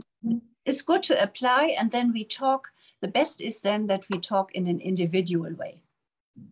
[0.65, 2.69] it's good to apply and then we talk
[3.02, 5.82] The best is then that we talk in an individual way.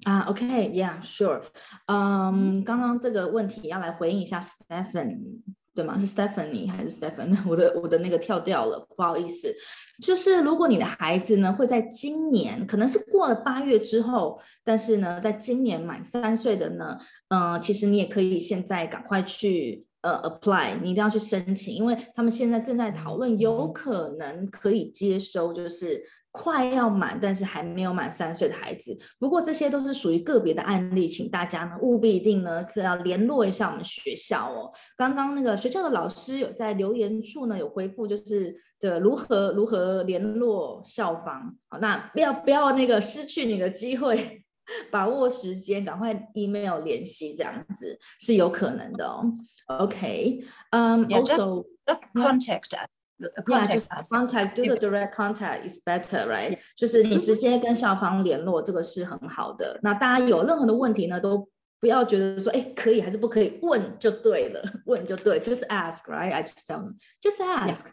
[0.05, 1.43] 啊，OK，Yeah，Sure，
[1.87, 5.43] 嗯，刚刚这个问题要来回应一下 Stephen
[5.77, 5.97] 对吗？
[5.97, 7.37] 是 Stephanie 还是 Stephen？
[7.47, 9.55] 我的我的那个跳掉了，不好意思。
[10.03, 16.99] 就是如果你的孩子呢会在今年，可能是过了八月之后，但是呢，在今年满三岁的呢，
[17.29, 26.05] 呃，其实你也可以现在赶快去呃 apply，你 一定要去申请，因为他们现在正在讨论，有可能可以接收，就是。
[26.32, 28.98] 快要满，但是还没有满三岁的孩子。
[29.20, 34.72] 不过这些都是属于个别的案例，请大家呢务必一定呢要联络一下我们学校哦。
[34.96, 41.54] 刚刚那个学校的老师有在留言处呢有回复，就是这如何如何联络校方。
[41.68, 44.44] 好，那不要不要那个失去你的机会，
[44.90, 49.26] 把握时间，赶快 email 联系，这样子是有可能的哦。
[49.68, 51.66] OK，嗯，also
[52.14, 52.88] contact us.
[53.21, 56.59] Yeah, just contact, do the direct contact is better, right?
[56.77, 59.79] 就是你直接跟校方联络，这个是很好的。
[59.83, 61.49] 那大家有任何的问题呢，都
[61.81, 66.31] 不要觉得说，哎，可以还是不可以，问就对了，问就对，就是 ask, right?
[66.31, 67.87] I just tell them, just ask.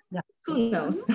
[0.46, 1.06] Who knows?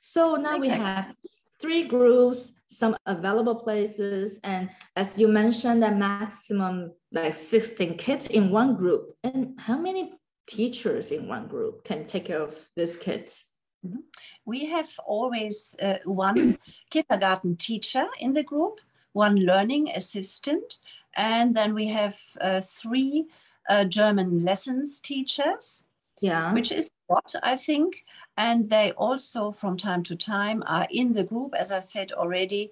[0.00, 1.14] so now we have
[1.60, 8.50] three groups, some available places, and as you mentioned, a maximum like 16 kids in
[8.50, 9.14] one group.
[9.22, 10.14] And how many
[10.47, 13.45] teachers in one group can take care of these kids?
[13.85, 13.99] Mm-hmm.
[14.45, 16.57] We have always uh, one
[16.89, 18.79] kindergarten teacher in the group,
[19.13, 20.77] one learning assistant,
[21.15, 23.27] and then we have uh, three
[23.69, 25.85] uh, German lessons teachers.
[26.21, 26.53] Yeah.
[26.53, 28.05] Which is what I think.
[28.37, 32.71] And they also, from time to time, are in the group, as I said already,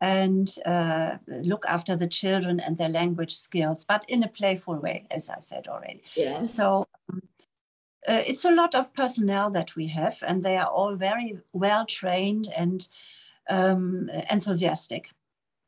[0.00, 5.06] and uh, look after the children and their language skills, but in a playful way,
[5.10, 6.02] as I said already.
[6.16, 6.54] Yes.
[6.54, 7.22] So um,
[8.08, 11.84] uh, it's a lot of personnel that we have, and they are all very well
[11.84, 12.88] trained and
[13.48, 15.10] um, enthusiastic.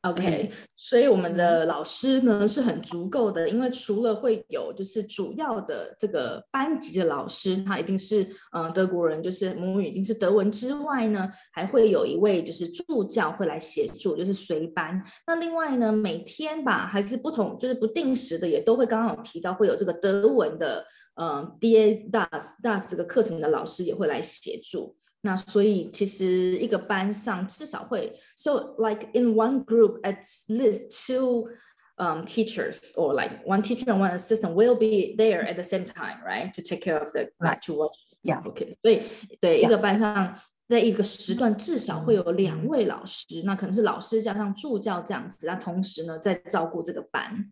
[0.03, 15.01] OK，所以我们的老师呢是很足够的，因为除了会有就是主要的这个班级的老师，他一定是嗯德国人，就是母语一定是德文之外呢，还会有一位就是助教会来协助，就是随班。
[15.25, 20.85] 那另外呢，每天吧还是不同，就是不定时的，也都会刚刚有提到会有这个德文的
[21.15, 24.97] 嗯 D A DAS DAS 这个课程的老师也会来协助。
[25.22, 31.48] 那所以其实一个班上至少会，so like in one group at least two
[31.96, 35.84] um, teachers or like one teacher and one assistant will be there at the same
[35.84, 36.52] time, right?
[36.54, 38.76] To take care of the like to watch yeah for kids.
[38.80, 39.02] 所以
[39.40, 40.38] 对一个班上
[40.68, 47.50] 在一个时段至少会有两位老师，那可能是老师加上助教这样子，那同时呢在照顾这个班。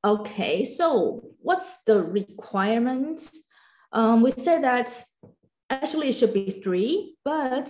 [0.00, 3.30] Okay, so what's the requirement?
[3.92, 4.90] Um, we said that
[5.69, 7.69] Actually, it should be three, but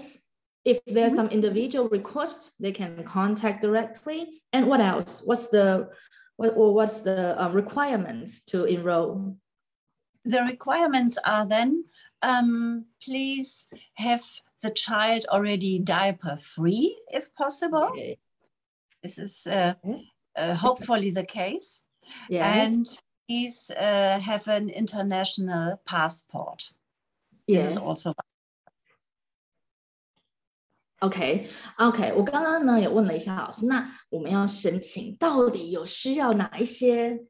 [0.66, 1.16] if there's mm-hmm.
[1.16, 4.28] some individual request, they can contact directly.
[4.54, 5.22] And what else?
[5.26, 5.90] What's the
[6.36, 9.38] what or what's the uh, requirements to enroll?
[10.26, 11.86] The requirements are then
[12.22, 14.24] um, please have
[14.62, 17.90] the child already diaper free if possible.
[17.92, 18.18] Okay.
[19.04, 19.76] This is uh,
[20.36, 21.82] uh, hopefully the case.
[22.30, 22.70] Yes.
[22.70, 22.88] And
[23.28, 26.72] please uh, have an international passport.
[27.48, 27.64] Yes.
[27.64, 28.14] This is also
[31.00, 37.26] OK，OK，我刚刚呢也问了一下老师，那我们要申请到底有需要哪一些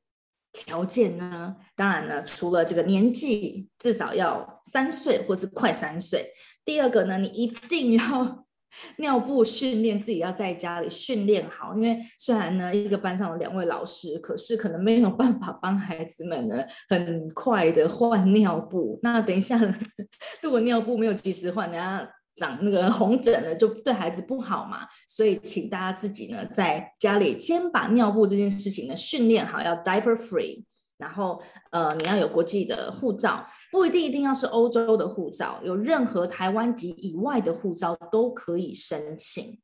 [0.53, 1.55] 条件呢？
[1.75, 6.33] 当然呢，除了这个年纪至少要三岁或是快三岁，
[6.65, 8.46] 第二个呢，你一定要
[8.97, 18.99] 尿布训练自己要在家里训练好，因为虽然呢一个班上有两位老师，可是可能没有办法帮孩子们呢很快的换尿布。
[19.01, 19.59] 那等一下，
[20.41, 22.09] 如果尿布没有及时换，等下。
[22.37, 30.63] 长那个红疹呢，就对孩子不好嘛，所以请大家自己呢，在家里先把尿布这件事情呢训练好，要 diaper free，
[30.97, 31.41] 然后
[31.71, 39.59] 呃，你要有国际的护照，不一定一定要是欧洲的护照，有任何台湾籍以外的护照都可以申请。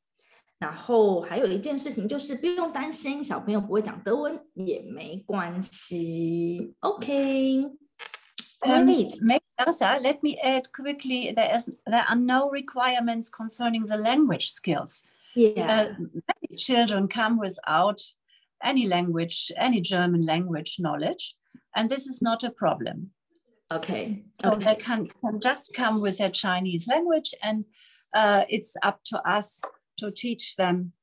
[0.59, 7.65] 然后还有一件事情就是不用担心小朋友不会讲德文也没关系，OK。
[8.65, 8.87] Um,
[9.57, 15.03] Elsa, let me add quickly, there, is, there are no requirements concerning the language skills.
[15.35, 15.89] Yeah.
[15.89, 18.01] Uh, many children come without
[18.63, 21.35] any language, any German language knowledge,
[21.75, 23.11] and this is not a problem.
[23.71, 24.23] Okay.
[24.43, 24.65] So okay.
[24.65, 27.65] they can, can just come with their Chinese language, and
[28.13, 29.61] uh, it's up to us
[29.99, 30.93] to teach them,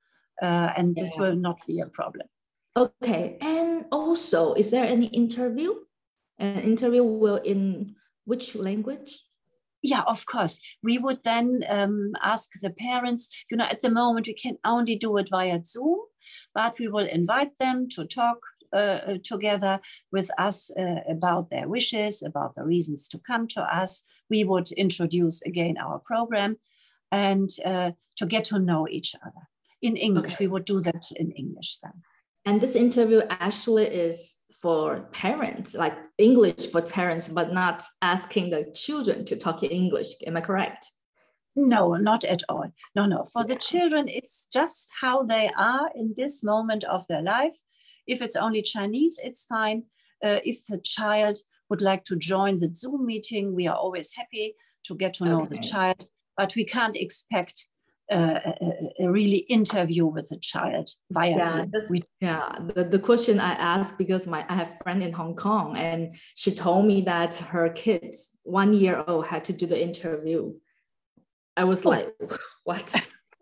[0.43, 1.23] uh, and this yeah.
[1.23, 2.27] will not be a problem.
[2.77, 3.37] Okay.
[3.41, 5.75] And also, is there any interview?
[6.39, 9.19] An interview will in which language?
[9.83, 10.61] Yeah, of course.
[10.83, 14.97] We would then um, ask the parents, you know, at the moment we can only
[14.97, 15.99] do it via Zoom,
[16.55, 18.39] but we will invite them to talk
[18.73, 19.81] uh, together
[20.13, 24.05] with us uh, about their wishes, about the reasons to come to us.
[24.29, 26.57] We would introduce again our program
[27.11, 29.49] and uh, to get to know each other
[29.83, 30.35] in English.
[30.35, 30.45] Okay.
[30.45, 32.03] We would do that in English then.
[32.47, 38.71] And this interview actually is for parents, like English for parents, but not asking the
[38.75, 40.09] children to talk in English.
[40.27, 40.87] Am I correct?
[41.57, 42.73] No, not at all.
[42.95, 43.27] No, no.
[43.33, 43.55] For yeah.
[43.55, 47.57] the children, it's just how they are in this moment of their life.
[48.07, 49.85] If it's only Chinese, it's fine.
[50.25, 51.39] Uh, if the child
[51.69, 55.43] would like to join the Zoom meeting, we are always happy to get to know
[55.43, 55.57] okay.
[55.57, 57.69] the child, but we can't expect
[58.11, 58.55] a,
[59.01, 61.73] a, really interview with the child via yeah, Zoom.
[62.21, 65.77] yeah the, the question i asked because my i have a friend in hong kong
[65.77, 70.53] and she told me that her kids one year old had to do the interview
[71.61, 71.93] i was oh.
[71.93, 72.09] like
[72.65, 72.83] what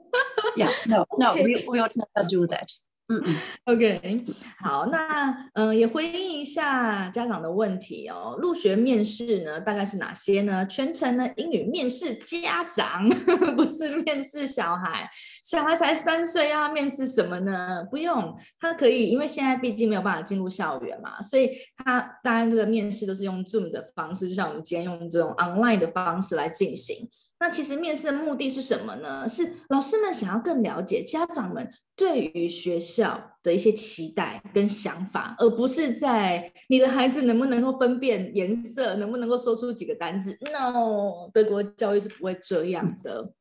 [0.57, 1.45] yeah no no okay.
[1.45, 2.69] we, we ought never do that
[3.11, 4.23] 嗯嗯，OK，
[4.61, 8.39] 好，那嗯、呃、也回应一下家长的问题哦。
[8.39, 10.67] 入学面试呢，大概是哪些呢？
[10.67, 13.09] 全程呢英语面试家长，
[13.57, 15.09] 不是面试小孩。
[15.43, 17.83] 小孩才三岁，要面试什么呢？
[17.91, 27.09] 不用，他可以，因为现在毕竟没有办法进入校园嘛，所以他当然这个面试都是用 Zoom 的方式，就像我们今天用这种 online 的方式来进行。
[27.41, 29.29] 那其实面试的目的是什么呢？
[29.29, 40.37] 是老师们想要更了解家长们对于学校的一些期待跟想法，而不是在你的孩子能不能够分辨颜色，能不能够说出几个单字。
[40.41, 43.33] No，德国教育是不会这样的。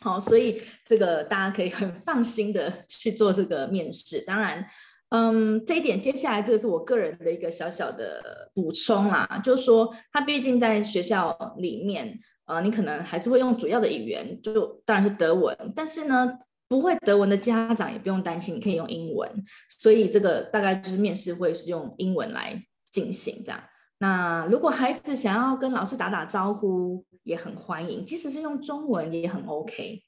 [0.00, 4.22] 好，所以这个大家可以很放心的去做这个面试。
[4.22, 4.64] 当然，
[5.10, 12.18] 嗯，这一点接下来这个是我个人的一个小小的补充啦，就是说他毕竟在学校里面。
[12.46, 15.56] 呃，你可能还是会用主要的语言，就当然是德文。
[15.74, 16.32] 但是呢，
[16.68, 19.28] 不会德文的家长也不用担心，你可以用英文。
[19.68, 23.60] 所以这个大概就是面试会是用英文来进行这样。
[23.98, 30.02] 那如果孩子想要跟老师打打招呼，也很欢迎，即使是用中文也很 OK。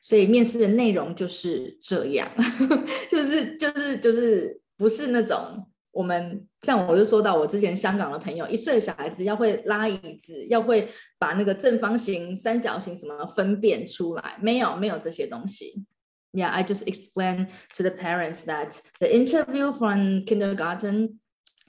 [0.00, 2.30] 所以面试的内容就是这样，
[3.10, 5.66] 就是就是就是不是那种。
[5.94, 10.88] 我们像我就说到，我之前香港的朋友，一岁的小孩子要会拉椅子，要会
[11.18, 15.84] 把那个正方形、三角形什么分辨出来，没有没有这些东西。
[16.32, 21.20] Yeah, I just explain to the parents that the interview from kindergarten,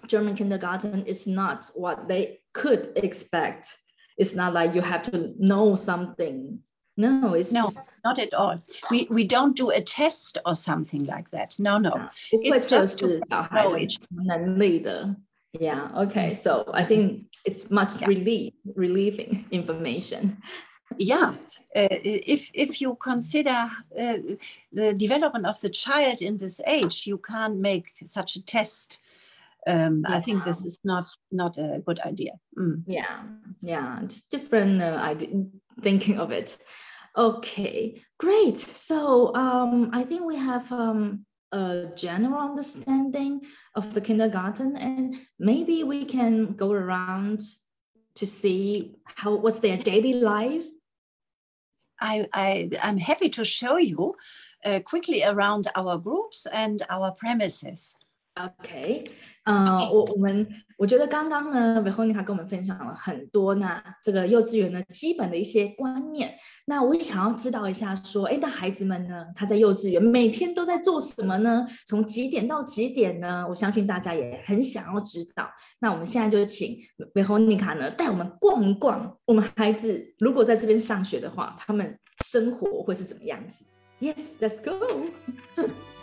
[0.08, 3.68] German kindergarten, is not what they could expect.
[4.18, 6.62] It's not like you have to know something
[6.98, 7.80] no, it's no, just...
[8.04, 8.62] not at all.
[8.90, 11.56] We we don't do a test or something like that.
[11.60, 13.98] No, no, it's just knowledge.
[15.60, 15.90] Yeah.
[15.96, 16.34] Okay.
[16.34, 18.08] So I think it's much yeah.
[18.08, 20.42] relief, relieving information.
[20.98, 21.36] Yeah.
[21.76, 23.70] Uh, if if you consider
[24.00, 24.18] uh,
[24.72, 29.00] the development of the child in this age, you can't make such a test.
[29.68, 30.16] Um, yeah.
[30.16, 32.34] I think this is not not a good idea.
[32.58, 32.84] Mm.
[32.86, 33.24] Yeah,
[33.62, 35.30] yeah, it's different uh, idea,
[35.82, 36.58] thinking of it.
[37.18, 38.58] Okay, great.
[38.58, 43.42] So um, I think we have um, a general understanding
[43.74, 47.42] of the kindergarten, and maybe we can go around
[48.16, 50.64] to see how what's their daily life.
[52.00, 54.16] I, I, I'm happy to show you
[54.66, 57.96] uh, quickly around our groups and our premises.
[58.36, 59.06] OK，
[59.46, 60.46] 嗯，我我们
[60.78, 66.36] 我觉得刚刚呢，Veronica 跟我们分享了很多呢，这个幼稚园的基本的一些观念。
[66.66, 71.66] 那我也想要知道一下，说，哎，那孩子们呢，他在幼稚园每天都在做什么呢？
[71.88, 73.46] 从几点到几点呢？
[73.48, 75.50] 我相信大家也很想要知道。
[75.80, 76.78] 那我们现在就请
[77.14, 83.66] Veronica 呢带我们逛一逛，我们孩子如果在这边上学的话，他们生活会是怎么样子
[84.02, 84.76] ？Yes，let's go。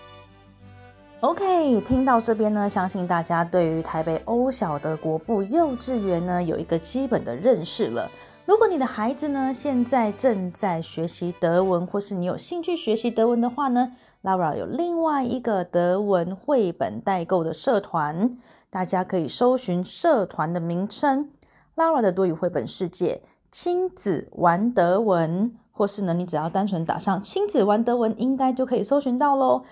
[1.22, 8.10] OK，听到这边呢，相信大家对于台北欧小的国部幼稚园呢有一个基本的认识了。
[8.44, 13.92] 如果你的孩子呢现在正在学习德文，或是你有兴趣学习德文的话呢
[14.24, 18.36] ，Laura 有另外一个德文绘本代购的社团，
[18.68, 21.30] 大家可以搜寻社团的名称
[21.76, 29.62] ，Laura 的多语绘本世界亲子玩德文”，或是呢，你只要单纯打上“亲子玩德文”，应该就可以搜寻到喽。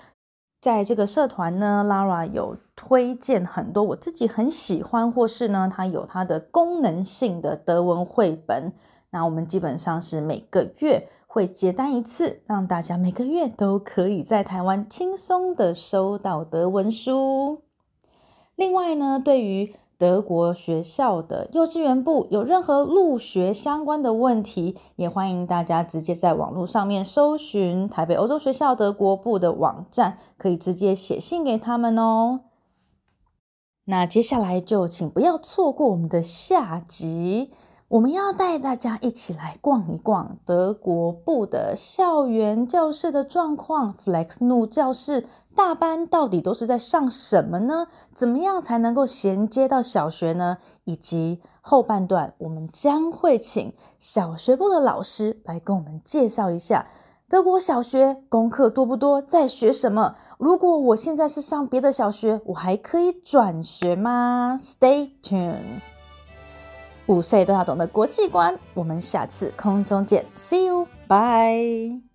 [0.61, 8.71] 在这个社团呢，Lara 有推荐很多我自己很喜欢，或是呢它有它的功能性的德文绘本。
[9.09, 17.63] 那我们基本上是每个月会接单一次，让大家每个月都可以在台湾轻松的收到德文书。
[18.55, 32.41] 另外呢，对于德国学校的幼稚园部有任何入学相关的问题，也欢迎大家直接在网络上面搜寻台北欧洲学校德国部的网站，可以直接写信给他们哦。
[33.85, 37.51] 那接下来就请不要错过我们的下集。
[37.89, 43.93] 我们要带大家一起来逛一逛德国部的校园教室的状况。
[43.93, 47.87] Flex Nu 教室大班到底都是在上什么呢？
[48.15, 50.59] 怎么样才能够衔接到小学呢？
[50.85, 56.87] 以及后半段，我们将会请小学部的老师来跟我们介绍一下
[57.29, 60.15] 德国小学功课多不多，在学什么？
[60.39, 65.81] 如果我现在是上别的小学，我还可以转学吗？Stay tuned。
[67.07, 72.10] 五岁都要懂的国际观，我们下次空中见，See you，bye。